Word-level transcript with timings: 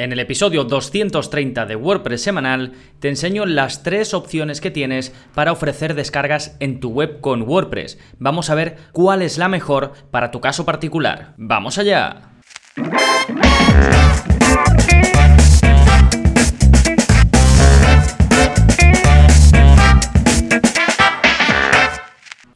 En 0.00 0.12
el 0.12 0.18
episodio 0.18 0.64
230 0.64 1.66
de 1.66 1.76
WordPress 1.76 2.22
semanal 2.22 2.72
te 3.00 3.10
enseño 3.10 3.44
las 3.44 3.82
tres 3.82 4.14
opciones 4.14 4.62
que 4.62 4.70
tienes 4.70 5.12
para 5.34 5.52
ofrecer 5.52 5.92
descargas 5.92 6.56
en 6.58 6.80
tu 6.80 6.88
web 6.88 7.20
con 7.20 7.42
WordPress. 7.42 7.98
Vamos 8.18 8.48
a 8.48 8.54
ver 8.54 8.76
cuál 8.92 9.20
es 9.20 9.36
la 9.36 9.48
mejor 9.48 9.92
para 10.10 10.30
tu 10.30 10.40
caso 10.40 10.64
particular. 10.64 11.34
¡Vamos 11.36 11.76
allá! 11.76 12.30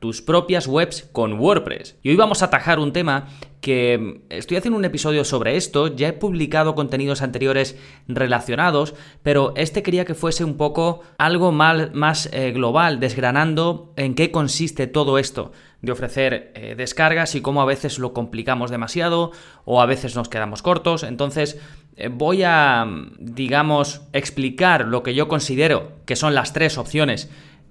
tus 0.00 0.22
propias 0.22 0.66
webs 0.66 1.08
con 1.12 1.34
WordPress. 1.38 1.96
Y 2.02 2.10
hoy 2.10 2.16
vamos 2.16 2.42
a 2.42 2.46
atajar 2.46 2.78
un 2.78 2.92
tema 2.92 3.28
que 3.60 4.22
estoy 4.30 4.56
haciendo 4.56 4.78
un 4.78 4.86
episodio 4.86 5.22
sobre 5.24 5.56
esto, 5.56 5.94
ya 5.94 6.08
he 6.08 6.12
publicado 6.14 6.74
contenidos 6.74 7.20
anteriores 7.20 7.76
relacionados, 8.08 8.94
pero 9.22 9.52
este 9.54 9.82
quería 9.82 10.06
que 10.06 10.14
fuese 10.14 10.44
un 10.44 10.56
poco 10.56 11.02
algo 11.18 11.52
más 11.52 12.30
eh, 12.32 12.52
global, 12.52 13.00
desgranando 13.00 13.92
en 13.96 14.14
qué 14.14 14.30
consiste 14.30 14.86
todo 14.86 15.18
esto 15.18 15.52
de 15.82 15.92
ofrecer 15.92 16.52
eh, 16.54 16.74
descargas 16.76 17.34
y 17.34 17.40
cómo 17.40 17.62
a 17.62 17.66
veces 17.66 17.98
lo 17.98 18.12
complicamos 18.12 18.70
demasiado 18.70 19.32
o 19.64 19.80
a 19.80 19.86
veces 19.86 20.16
nos 20.16 20.28
quedamos 20.28 20.62
cortos. 20.62 21.02
Entonces 21.02 21.58
eh, 21.96 22.08
voy 22.08 22.42
a, 22.42 22.86
digamos, 23.18 24.02
explicar 24.12 24.86
lo 24.86 25.02
que 25.02 25.14
yo 25.14 25.28
considero 25.28 25.92
que 26.06 26.16
son 26.16 26.34
las 26.34 26.52
tres 26.52 26.78
opciones 26.78 27.30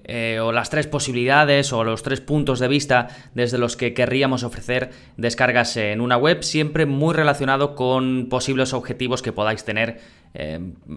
eh, 0.10 0.40
o 0.40 0.52
las 0.52 0.70
tres 0.70 0.88
posibilidades 0.88 1.72
o 1.72 1.84
los 1.84 2.04
tres 2.04 2.20
puntos 2.20 2.60
de 2.60 2.68
vista 2.68 3.08
desde 3.36 3.58
los 3.58 3.78
que 3.78 3.94
querríamos 3.94 4.44
ofrecer 4.44 4.90
descargas 5.18 5.78
en 5.78 6.02
una 6.02 6.18
web, 6.18 6.44
siempre 6.44 6.86
muy 6.86 7.14
relacionado 7.14 7.76
con 7.76 8.28
posibles 8.30 8.74
objetivos 8.74 9.22
que 9.22 9.32
podáis 9.32 9.64
tener 9.64 10.00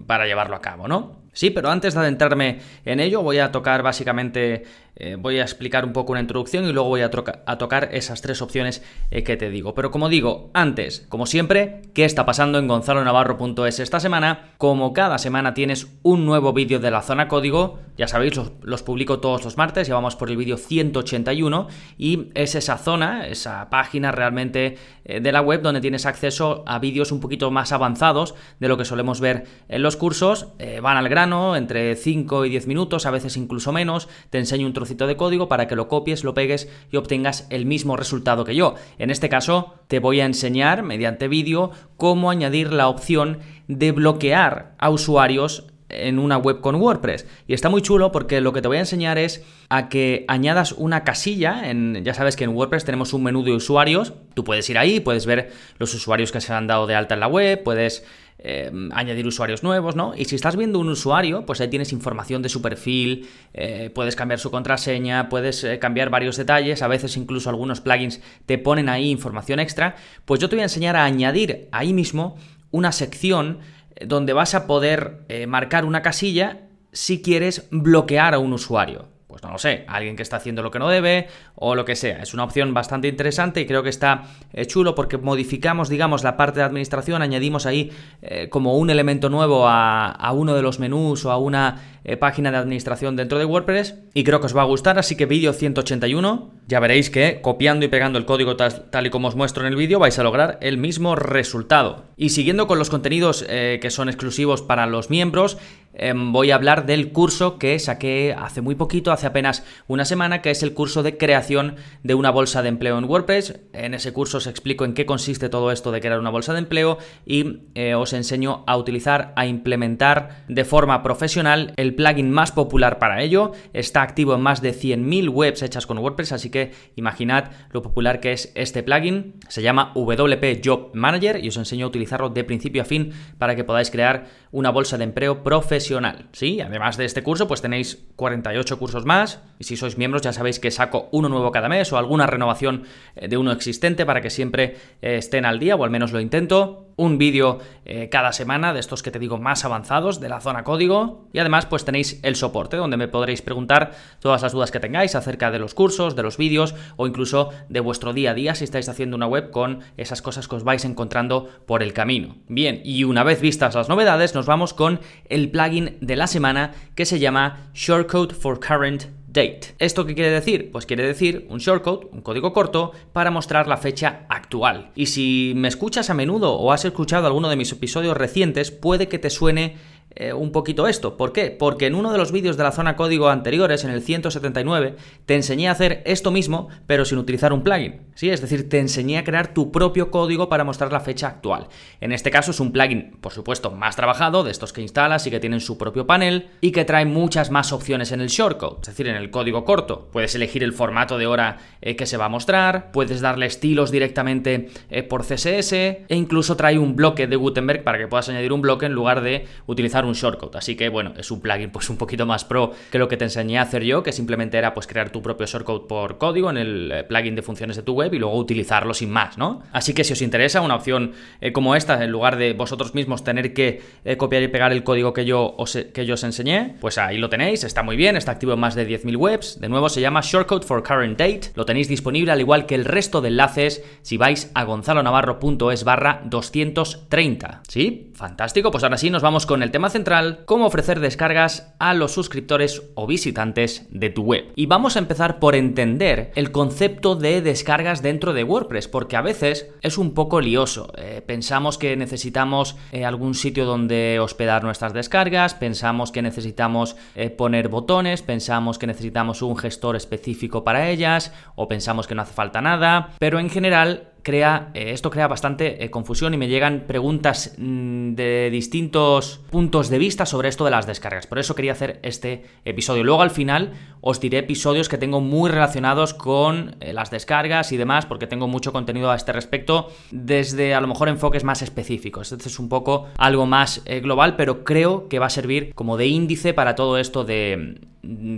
para 0.05 0.25
llevarlo 0.25 0.55
a 0.55 0.61
cabo, 0.61 0.87
¿no? 0.87 1.23
Sí, 1.33 1.49
pero 1.49 1.71
antes 1.71 1.95
de 1.95 1.99
adentrarme 1.99 2.59
en 2.85 2.99
ello, 2.99 3.23
voy 3.23 3.39
a 3.39 3.51
tocar 3.51 3.81
básicamente, 3.81 4.65
eh, 4.95 5.15
voy 5.19 5.39
a 5.39 5.41
explicar 5.41 5.83
un 5.83 5.91
poco 5.91 6.11
una 6.11 6.21
introducción 6.21 6.63
y 6.65 6.71
luego 6.71 6.89
voy 6.89 7.01
a, 7.01 7.09
tocar 7.09 7.89
esas 7.91 8.21
tres 8.21 8.43
opciones 8.43 8.83
eh, 9.09 9.23
que 9.23 9.35
te 9.35 9.49
digo. 9.49 9.73
Pero 9.73 9.89
como 9.89 10.09
digo, 10.09 10.51
antes, 10.53 11.07
como 11.09 11.25
siempre, 11.25 11.81
¿qué 11.95 12.05
está 12.05 12.27
pasando 12.27 12.59
en 12.59 12.67
gonzalonavarro.es 12.67 13.79
esta 13.79 13.99
semana? 13.99 14.51
Como 14.59 14.93
cada 14.93 15.17
semana 15.17 15.55
tienes 15.55 15.87
un 16.03 16.27
nuevo 16.27 16.53
vídeo 16.53 16.79
de 16.79 16.91
la 16.91 17.01
zona 17.01 17.27
código, 17.27 17.79
ya 17.97 18.07
sabéis, 18.07 18.39
los, 18.61 18.83
publico 18.83 19.19
todos 19.19 19.43
los 19.43 19.57
martes, 19.57 19.87
ya 19.87 19.95
vamos 19.95 20.15
por 20.15 20.29
el 20.29 20.37
vídeo 20.37 20.57
181 20.57 21.67
y 21.97 22.27
es 22.35 22.53
esa 22.53 22.77
zona, 22.77 23.25
esa 23.25 23.71
página 23.71 24.11
realmente 24.11 24.77
eh, 25.05 25.19
de 25.19 25.31
la 25.31 25.41
web 25.41 25.63
donde 25.63 25.81
tienes 25.81 26.05
acceso 26.05 26.63
a 26.67 26.77
vídeos 26.77 27.11
un 27.11 27.19
poquito 27.19 27.49
más 27.49 27.71
avanzados 27.71 28.35
de 28.59 28.67
lo 28.67 28.77
que 28.77 28.85
solemos 28.85 29.19
ver 29.23 29.45
en 29.69 29.81
los 29.81 29.97
cursos, 29.97 30.49
van 30.83 30.97
al 30.97 31.09
gran 31.09 31.23
entre 31.55 31.95
5 31.95 32.45
y 32.45 32.49
10 32.49 32.67
minutos, 32.67 33.07
a 33.07 33.11
veces 33.11 33.37
incluso 33.37 33.71
menos, 33.71 34.07
te 34.29 34.37
enseño 34.37 34.67
un 34.67 34.73
trocito 34.73 35.07
de 35.07 35.15
código 35.15 35.47
para 35.47 35.67
que 35.67 35.75
lo 35.75 35.87
copies, 35.87 36.23
lo 36.23 36.35
pegues 36.35 36.69
y 36.91 36.97
obtengas 36.97 37.47
el 37.49 37.65
mismo 37.65 37.97
resultado 37.97 38.45
que 38.45 38.55
yo. 38.55 38.75
En 38.99 39.09
este 39.09 39.29
caso, 39.29 39.73
te 39.87 39.99
voy 39.99 40.19
a 40.19 40.25
enseñar 40.25 40.83
mediante 40.83 41.27
vídeo 41.27 41.71
cómo 41.97 42.29
añadir 42.29 42.71
la 42.71 42.87
opción 42.87 43.39
de 43.67 43.91
bloquear 43.91 44.75
a 44.77 44.89
usuarios 44.89 45.65
en 45.89 46.19
una 46.19 46.37
web 46.37 46.61
con 46.61 46.75
WordPress. 46.75 47.27
Y 47.47 47.53
está 47.53 47.69
muy 47.69 47.81
chulo 47.81 48.11
porque 48.11 48.41
lo 48.41 48.53
que 48.53 48.61
te 48.61 48.67
voy 48.67 48.77
a 48.77 48.81
enseñar 48.81 49.17
es 49.17 49.43
a 49.69 49.89
que 49.89 50.25
añadas 50.27 50.71
una 50.73 51.03
casilla. 51.03 51.69
En, 51.69 52.03
ya 52.03 52.13
sabes 52.13 52.35
que 52.35 52.43
en 52.43 52.51
WordPress 52.51 52.85
tenemos 52.85 53.13
un 53.13 53.23
menú 53.23 53.43
de 53.43 53.51
usuarios. 53.51 54.13
Tú 54.33 54.43
puedes 54.43 54.69
ir 54.69 54.77
ahí, 54.77 54.99
puedes 54.99 55.25
ver 55.25 55.51
los 55.77 55.93
usuarios 55.93 56.31
que 56.31 56.41
se 56.41 56.53
han 56.53 56.67
dado 56.67 56.87
de 56.87 56.95
alta 56.95 57.13
en 57.13 57.19
la 57.19 57.27
web, 57.27 57.61
puedes 57.63 58.05
Em, 58.45 58.91
añadir 58.91 59.25
usuarios 59.25 59.63
nuevos, 59.63 59.95
¿no? 59.95 60.13
Y 60.17 60.25
si 60.25 60.35
estás 60.35 60.57
viendo 60.57 60.77
un 60.79 60.89
usuario, 60.89 61.45
pues 61.45 61.61
ahí 61.61 61.69
tienes 61.69 61.93
información 61.93 62.41
de 62.41 62.49
su 62.49 62.61
perfil, 62.61 63.29
eh, 63.53 63.89
puedes 63.93 64.17
cambiar 64.17 64.37
su 64.37 64.51
contraseña, 64.51 65.29
puedes 65.29 65.63
eh, 65.63 65.79
cambiar 65.79 66.09
varios 66.09 66.35
detalles, 66.35 66.81
a 66.81 66.89
veces 66.89 67.15
incluso 67.15 67.49
algunos 67.49 67.79
plugins 67.79 68.21
te 68.45 68.57
ponen 68.57 68.89
ahí 68.89 69.11
información 69.11 69.61
extra, 69.61 69.95
pues 70.25 70.41
yo 70.41 70.49
te 70.49 70.57
voy 70.57 70.61
a 70.61 70.65
enseñar 70.65 70.97
a 70.97 71.05
añadir 71.05 71.69
ahí 71.71 71.93
mismo 71.93 72.35
una 72.71 72.91
sección 72.91 73.59
eh, 73.95 74.07
donde 74.07 74.33
vas 74.33 74.55
a 74.55 74.67
poder 74.67 75.21
marcar 75.47 75.85
una 75.85 76.01
casilla 76.01 76.67
si 76.91 77.21
quieres 77.21 77.69
bloquear 77.71 78.33
a 78.33 78.39
un 78.39 78.51
usuario 78.51 79.12
pues 79.33 79.41
no 79.41 79.49
lo 79.49 79.57
sé, 79.57 79.83
alguien 79.87 80.15
que 80.15 80.21
está 80.21 80.35
haciendo 80.35 80.61
lo 80.61 80.69
que 80.69 80.77
no 80.77 80.87
debe 80.89 81.27
o 81.55 81.73
lo 81.73 81.85
que 81.85 81.95
sea. 81.95 82.21
Es 82.21 82.35
una 82.35 82.43
opción 82.43 82.71
bastante 82.71 83.07
interesante 83.07 83.61
y 83.61 83.65
creo 83.65 83.81
que 83.81 83.89
está 83.89 84.25
eh, 84.53 84.67
chulo 84.67 84.93
porque 84.93 85.17
modificamos, 85.17 85.89
digamos, 85.89 86.23
la 86.23 86.37
parte 86.37 86.59
de 86.59 86.65
administración, 86.67 87.23
añadimos 87.23 87.65
ahí 87.65 87.91
eh, 88.21 88.47
como 88.49 88.77
un 88.77 88.91
elemento 88.91 89.29
nuevo 89.29 89.67
a, 89.67 90.31
uno 90.35 90.53
de 90.53 90.61
los 90.61 90.77
menús 90.77 91.25
o 91.25 91.31
a 91.31 91.39
una 91.39 91.81
eh, 92.03 92.15
página 92.15 92.51
de 92.51 92.57
administración 92.57 93.15
dentro 93.15 93.39
de 93.39 93.45
WordPress 93.45 93.95
y 94.13 94.23
creo 94.23 94.39
que 94.39 94.45
os 94.45 94.55
va 94.55 94.61
a 94.61 94.65
gustar, 94.65 94.99
así 94.99 95.15
que 95.15 95.25
vídeo 95.25 95.51
181, 95.51 96.51
ya 96.67 96.79
veréis 96.79 97.09
que 97.09 97.41
copiando 97.41 97.85
y 97.85 97.87
pegando 97.87 98.19
el 98.19 98.25
código 98.25 98.55
tal, 98.55 99.07
y 99.07 99.09
como 99.09 99.29
os 99.29 99.35
muestro 99.35 99.65
en 99.65 99.73
el 99.73 99.75
vídeo 99.75 99.97
vais 99.97 100.19
a 100.19 100.23
lograr 100.23 100.59
el 100.61 100.77
mismo 100.77 101.15
resultado. 101.15 102.03
Y 102.17 102.29
siguiendo 102.29 102.67
con 102.67 102.77
los 102.77 102.91
contenidos 102.91 103.43
que 103.43 103.89
son 103.89 104.09
exclusivos 104.09 104.61
para 104.61 104.85
los 104.85 105.09
miembros, 105.09 105.57
Em, 105.95 106.31
voy 106.31 106.49
a 106.49 106.55
hablar 106.55 106.85
del 106.87 107.11
curso 107.11 107.59
que 107.59 107.77
saqué 107.77 108.35
hace 108.37 108.61
muy 108.61 108.73
poquito, 108.73 109.11
hace 109.11 109.27
apenas 109.27 109.63
una 109.87 110.05
semana, 110.05 110.41
que 110.41 110.49
es 110.49 110.63
el 110.63 110.73
curso 110.73 111.03
de 111.03 111.17
creación 111.17 111.75
de 112.01 112.15
una 112.15 112.31
bolsa 112.31 112.63
de 112.63 112.69
empleo 112.69 112.97
en 112.97 113.05
WordPress. 113.05 113.59
En 113.73 113.93
ese 113.93 114.11
curso 114.11 114.37
os 114.37 114.47
explico 114.47 114.85
en 114.85 114.95
qué 114.95 115.05
consiste 115.05 115.49
todo 115.49 115.71
esto 115.71 115.91
de 115.91 116.01
crear 116.01 116.19
una 116.19 116.31
bolsa 116.31 116.53
de 116.53 116.59
empleo 116.59 116.97
y 117.25 117.59
eh, 117.75 117.93
os 117.93 118.13
enseño 118.13 118.63
a 118.65 118.75
utilizar, 118.75 119.33
a 119.35 119.45
implementar 119.45 120.43
de 120.47 120.65
forma 120.65 121.03
profesional 121.03 121.73
el 121.77 121.93
plugin 121.93 122.31
más 122.31 122.51
popular 122.51 122.97
para 122.97 123.21
ello. 123.21 123.51
Está 123.73 124.01
activo 124.01 124.33
en 124.33 124.41
más 124.41 124.61
de 124.61 124.73
100.000 124.73 125.29
webs 125.29 125.61
hechas 125.61 125.85
con 125.85 125.99
WordPress, 125.99 126.31
así 126.31 126.49
que 126.49 126.71
imaginad 126.95 127.51
lo 127.71 127.83
popular 127.83 128.19
que 128.19 128.33
es 128.33 128.51
este 128.55 128.81
plugin. 128.81 129.35
Se 129.47 129.61
llama 129.61 129.91
WP 129.93 130.61
Job 130.65 130.89
Manager 130.95 131.43
y 131.43 131.49
os 131.49 131.57
enseño 131.57 131.85
a 131.85 131.89
utilizarlo 131.89 132.29
de 132.29 132.43
principio 132.43 132.81
a 132.81 132.85
fin 132.85 133.11
para 133.37 133.55
que 133.55 133.63
podáis 133.63 133.91
crear 133.91 134.25
una 134.51 134.71
bolsa 134.71 134.97
de 134.97 135.03
empleo 135.03 135.43
profesional 135.43 135.82
¿sí? 136.31 136.61
Además 136.61 136.97
de 136.97 137.05
este 137.05 137.23
curso, 137.23 137.47
pues 137.47 137.61
tenéis 137.61 138.05
48 138.15 138.79
cursos 138.79 139.05
más 139.05 139.41
y 139.59 139.63
si 139.63 139.77
sois 139.77 139.97
miembros 139.97 140.21
ya 140.21 140.33
sabéis 140.33 140.59
que 140.59 140.71
saco 140.71 141.09
uno 141.11 141.29
nuevo 141.29 141.51
cada 141.51 141.69
mes 141.69 141.91
o 141.93 141.97
alguna 141.97 142.27
renovación 142.27 142.83
eh, 143.15 143.27
de 143.27 143.37
uno 143.37 143.51
existente 143.51 144.05
para 144.05 144.21
que 144.21 144.29
siempre 144.29 144.77
eh, 145.01 145.17
estén 145.17 145.45
al 145.45 145.59
día 145.59 145.75
o 145.75 145.83
al 145.83 145.89
menos 145.89 146.11
lo 146.11 146.19
intento 146.19 146.92
un 146.95 147.17
vídeo 147.17 147.59
eh, 147.85 148.09
cada 148.09 148.31
semana 148.33 148.73
de 148.73 148.79
estos 148.79 149.03
que 149.03 149.11
te 149.11 149.19
digo 149.19 149.37
más 149.37 149.65
avanzados 149.65 150.19
de 150.19 150.29
la 150.29 150.41
zona 150.41 150.63
código 150.63 151.27
y 151.33 151.39
además 151.39 151.65
pues 151.65 151.85
tenéis 151.85 152.19
el 152.23 152.35
soporte 152.35 152.77
donde 152.77 152.97
me 152.97 153.07
podréis 153.07 153.41
preguntar 153.41 153.91
todas 154.19 154.41
las 154.41 154.53
dudas 154.53 154.71
que 154.71 154.79
tengáis 154.79 155.15
acerca 155.15 155.51
de 155.51 155.59
los 155.59 155.73
cursos, 155.73 156.15
de 156.15 156.23
los 156.23 156.37
vídeos 156.37 156.75
o 156.95 157.07
incluso 157.07 157.49
de 157.69 157.79
vuestro 157.79 158.13
día 158.13 158.31
a 158.31 158.33
día 158.33 158.55
si 158.55 158.63
estáis 158.63 158.89
haciendo 158.89 159.15
una 159.15 159.27
web 159.27 159.51
con 159.51 159.79
esas 159.97 160.21
cosas 160.21 160.47
que 160.47 160.55
os 160.55 160.63
vais 160.63 160.85
encontrando 160.85 161.49
por 161.65 161.83
el 161.83 161.93
camino. 161.93 162.35
Bien, 162.47 162.81
y 162.83 163.03
una 163.03 163.23
vez 163.23 163.41
vistas 163.41 163.75
las 163.75 163.89
novedades 163.89 164.35
nos 164.35 164.45
vamos 164.45 164.73
con 164.73 164.99
el 165.29 165.49
plugin 165.51 165.97
de 166.01 166.15
la 166.15 166.27
semana 166.27 166.71
que 166.95 167.05
se 167.05 167.19
llama 167.19 167.69
Shortcode 167.73 168.33
for 168.33 168.59
Current 168.59 169.05
date. 169.33 169.73
¿Esto 169.79 170.05
qué 170.05 170.13
quiere 170.13 170.29
decir? 170.29 170.71
Pues 170.71 170.85
quiere 170.85 171.05
decir 171.05 171.47
un 171.49 171.57
shortcode, 171.57 172.07
un 172.11 172.21
código 172.21 172.53
corto, 172.53 172.91
para 173.13 173.31
mostrar 173.31 173.67
la 173.67 173.77
fecha 173.77 174.25
actual. 174.29 174.91
Y 174.95 175.07
si 175.07 175.53
me 175.55 175.67
escuchas 175.67 176.11
a 176.11 176.13
menudo 176.13 176.53
o 176.53 176.71
has 176.71 176.85
escuchado 176.85 177.25
alguno 177.25 177.49
de 177.49 177.55
mis 177.55 177.71
episodios 177.71 178.15
recientes, 178.15 178.69
puede 178.69 179.07
que 179.07 179.19
te 179.19 179.31
suene 179.31 179.75
eh, 180.15 180.33
un 180.33 180.51
poquito 180.51 180.87
esto. 180.87 181.17
¿Por 181.17 181.33
qué? 181.33 181.49
Porque 181.49 181.87
en 181.87 181.95
uno 181.95 182.11
de 182.11 182.17
los 182.17 182.31
vídeos 182.31 182.55
de 182.55 182.63
la 182.63 182.71
zona 182.71 182.95
código 182.95 183.29
anteriores, 183.29 183.83
en 183.83 183.89
el 183.89 184.03
179, 184.03 184.95
te 185.25 185.35
enseñé 185.35 185.67
a 185.67 185.71
hacer 185.71 186.03
esto 186.05 186.29
mismo, 186.29 186.69
pero 186.85 187.03
sin 187.03 187.17
utilizar 187.17 187.51
un 187.51 187.63
plugin. 187.63 188.01
¿Sí? 188.15 188.29
Es 188.29 188.41
decir, 188.41 188.69
te 188.69 188.79
enseñé 188.79 189.17
a 189.17 189.23
crear 189.23 189.55
tu 189.55 189.71
propio 189.71 190.11
código 190.11 190.49
para 190.49 190.63
mostrar 190.63 190.91
la 190.91 190.99
fecha 190.99 191.27
actual. 191.27 191.67
En 191.99 192.11
este 192.11 192.29
caso 192.29 192.51
es 192.51 192.59
un 192.59 192.71
plugin, 192.71 193.17
por 193.21 193.33
supuesto, 193.33 193.71
más 193.71 193.95
trabajado, 193.95 194.43
de 194.43 194.51
estos 194.51 194.71
que 194.71 194.81
instalas 194.81 195.25
y 195.25 195.31
que 195.31 195.39
tienen 195.39 195.59
su 195.59 195.79
propio 195.79 196.05
panel 196.05 196.49
y 196.61 196.71
que 196.71 196.85
trae 196.85 197.05
muchas 197.05 197.49
más 197.49 197.73
opciones 197.73 198.11
en 198.11 198.21
el 198.21 198.27
shortcode, 198.27 198.81
es 198.81 198.87
decir, 198.87 199.07
en 199.07 199.15
el 199.15 199.31
código 199.31 199.65
corto. 199.65 200.09
Puedes 200.11 200.35
elegir 200.35 200.63
el 200.63 200.73
formato 200.73 201.17
de 201.17 201.25
hora 201.25 201.57
eh, 201.81 201.95
que 201.95 202.05
se 202.05 202.17
va 202.17 202.25
a 202.25 202.29
mostrar, 202.29 202.91
puedes 202.91 203.19
darle 203.19 203.47
estilos 203.47 203.89
directamente 203.89 204.69
eh, 204.91 205.01
por 205.01 205.25
CSS 205.25 205.73
e 205.73 206.05
incluso 206.09 206.55
trae 206.55 206.77
un 206.77 206.95
bloque 206.95 207.25
de 207.25 207.35
Gutenberg 207.35 207.83
para 207.83 207.97
que 207.97 208.07
puedas 208.07 208.29
añadir 208.29 208.53
un 208.53 208.61
bloque 208.61 208.85
en 208.85 208.93
lugar 208.93 209.21
de 209.21 209.47
utilizar 209.65 209.92
utilizar 209.93 210.05
un 210.05 210.13
shortcode. 210.13 210.57
Así 210.57 210.75
que 210.75 210.89
bueno, 210.89 211.13
es 211.17 211.29
un 211.31 211.39
plugin 211.39 211.69
pues 211.69 211.89
un 211.89 211.97
poquito 211.97 212.25
más 212.25 212.45
pro 212.45 212.71
que 212.91 212.97
lo 212.97 213.07
que 213.07 213.17
te 213.17 213.25
enseñé 213.25 213.59
a 213.59 213.63
hacer 213.63 213.83
yo, 213.83 214.01
que 214.01 214.11
simplemente 214.11 214.57
era 214.57 214.73
pues 214.73 214.87
crear 214.87 215.11
tu 215.11 215.21
propio 215.21 215.45
shortcode 215.45 215.87
por 215.87 216.17
código 216.17 216.49
en 216.49 216.57
el 216.57 216.91
eh, 216.91 217.03
plugin 217.03 217.35
de 217.35 217.41
funciones 217.41 217.75
de 217.75 217.83
tu 217.83 217.93
web 217.93 218.13
y 218.13 218.19
luego 218.19 218.35
utilizarlo 218.37 218.93
sin 218.93 219.09
más, 219.11 219.37
¿no? 219.37 219.61
Así 219.71 219.93
que 219.93 220.03
si 220.03 220.13
os 220.13 220.21
interesa 220.21 220.61
una 220.61 220.75
opción 220.75 221.13
eh, 221.41 221.51
como 221.51 221.75
esta, 221.75 222.03
en 222.03 222.11
lugar 222.11 222.37
de 222.37 222.53
vosotros 222.53 222.95
mismos 222.95 223.23
tener 223.23 223.53
que 223.53 223.81
eh, 224.05 224.17
copiar 224.17 224.43
y 224.43 224.47
pegar 224.47 224.71
el 224.71 224.83
código 224.83 225.13
que 225.13 225.25
yo, 225.25 225.55
os, 225.57 225.77
que 225.93 226.05
yo 226.05 226.15
os 226.15 226.23
enseñé, 226.23 226.75
pues 226.81 226.97
ahí 226.97 227.17
lo 227.17 227.29
tenéis, 227.29 227.63
está 227.63 227.83
muy 227.83 227.95
bien, 227.95 228.17
está 228.17 228.31
activo 228.31 228.53
en 228.53 228.59
más 228.59 228.75
de 228.75 228.87
10.000 228.87 229.17
webs. 229.17 229.59
De 229.59 229.69
nuevo 229.69 229.89
se 229.89 230.01
llama 230.01 230.21
Shortcode 230.23 230.65
for 230.65 230.83
Current 230.83 231.19
Date, 231.19 231.51
lo 231.55 231.65
tenéis 231.65 231.87
disponible 231.87 232.31
al 232.31 232.39
igual 232.39 232.65
que 232.65 232.75
el 232.75 232.85
resto 232.85 233.21
de 233.21 233.29
enlaces 233.29 233.83
si 234.01 234.17
vais 234.17 234.51
a 234.53 234.63
gonzalonavarro.es 234.63 235.83
barra 235.83 236.21
230. 236.25 237.61
¿Sí? 237.67 238.11
Fantástico, 238.15 238.71
pues 238.71 238.83
ahora 238.83 238.97
sí 238.97 239.09
nos 239.09 239.21
vamos 239.21 239.45
con 239.45 239.63
el 239.63 239.71
tema 239.71 239.82
central, 239.89 240.43
cómo 240.45 240.65
ofrecer 240.65 240.99
descargas 240.99 241.73
a 241.79 241.93
los 241.93 242.13
suscriptores 242.13 242.83
o 242.95 243.07
visitantes 243.07 243.87
de 243.89 244.09
tu 244.09 244.23
web. 244.23 244.51
Y 244.55 244.65
vamos 244.65 244.95
a 244.95 244.99
empezar 244.99 245.39
por 245.39 245.55
entender 245.55 246.31
el 246.35 246.51
concepto 246.51 247.15
de 247.15 247.41
descargas 247.41 248.01
dentro 248.01 248.33
de 248.33 248.43
WordPress, 248.43 248.87
porque 248.87 249.17
a 249.17 249.21
veces 249.21 249.69
es 249.81 249.97
un 249.97 250.13
poco 250.13 250.41
lioso. 250.41 250.91
Eh, 250.97 251.21
pensamos 251.25 251.77
que 251.77 251.95
necesitamos 251.95 252.75
eh, 252.91 253.05
algún 253.05 253.33
sitio 253.33 253.65
donde 253.65 254.19
hospedar 254.19 254.63
nuestras 254.63 254.93
descargas, 254.93 255.53
pensamos 255.53 256.11
que 256.11 256.21
necesitamos 256.21 256.95
eh, 257.15 257.29
poner 257.29 257.67
botones, 257.67 258.21
pensamos 258.21 258.77
que 258.77 258.87
necesitamos 258.87 259.41
un 259.41 259.57
gestor 259.57 259.95
específico 259.95 260.63
para 260.63 260.89
ellas, 260.89 261.33
o 261.55 261.67
pensamos 261.67 262.07
que 262.07 262.15
no 262.15 262.21
hace 262.21 262.33
falta 262.33 262.61
nada, 262.61 263.09
pero 263.19 263.39
en 263.39 263.49
general 263.49 264.12
crea, 264.23 264.71
eh, 264.73 264.91
esto 264.91 265.11
crea 265.11 265.27
bastante 265.27 265.83
eh, 265.83 265.91
confusión 265.91 266.33
y 266.33 266.37
me 266.37 266.47
llegan 266.47 266.85
preguntas 266.87 267.53
mm, 267.57 268.13
de 268.13 268.49
distintos 268.49 269.41
puntos 269.51 269.89
de 269.89 269.99
vista 269.99 270.25
sobre 270.25 270.49
esto 270.49 270.65
de 270.65 270.71
las 270.71 270.87
descargas. 270.87 271.27
Por 271.27 271.39
eso 271.39 271.53
quería 271.53 271.73
hacer 271.73 271.99
este 272.01 272.43
episodio. 272.65 273.03
Luego 273.03 273.21
al 273.21 273.29
final 273.29 273.73
os 274.01 274.19
diré 274.19 274.39
episodios 274.39 274.89
que 274.89 274.97
tengo 274.97 275.21
muy 275.21 275.51
relacionados 275.51 276.13
con 276.13 276.77
eh, 276.79 276.93
las 276.93 277.11
descargas 277.11 277.71
y 277.71 277.77
demás, 277.77 278.05
porque 278.05 278.25
tengo 278.25 278.47
mucho 278.47 278.71
contenido 278.71 279.11
a 279.11 279.15
este 279.15 279.33
respecto, 279.33 279.91
desde 280.11 280.73
a 280.73 280.81
lo 280.81 280.87
mejor 280.87 281.09
enfoques 281.09 281.43
más 281.43 281.61
específicos. 281.61 282.31
Este 282.31 282.47
es 282.47 282.59
un 282.59 282.69
poco 282.69 283.07
algo 283.17 283.45
más 283.45 283.83
global, 284.01 284.35
pero 284.35 284.63
creo 284.63 285.09
que 285.09 285.19
va 285.19 285.27
a 285.27 285.29
servir 285.29 285.73
como 285.75 285.97
de 285.97 286.07
índice 286.07 286.53
para 286.53 286.75
todo 286.75 286.97
esto 286.97 287.23
de 287.25 287.92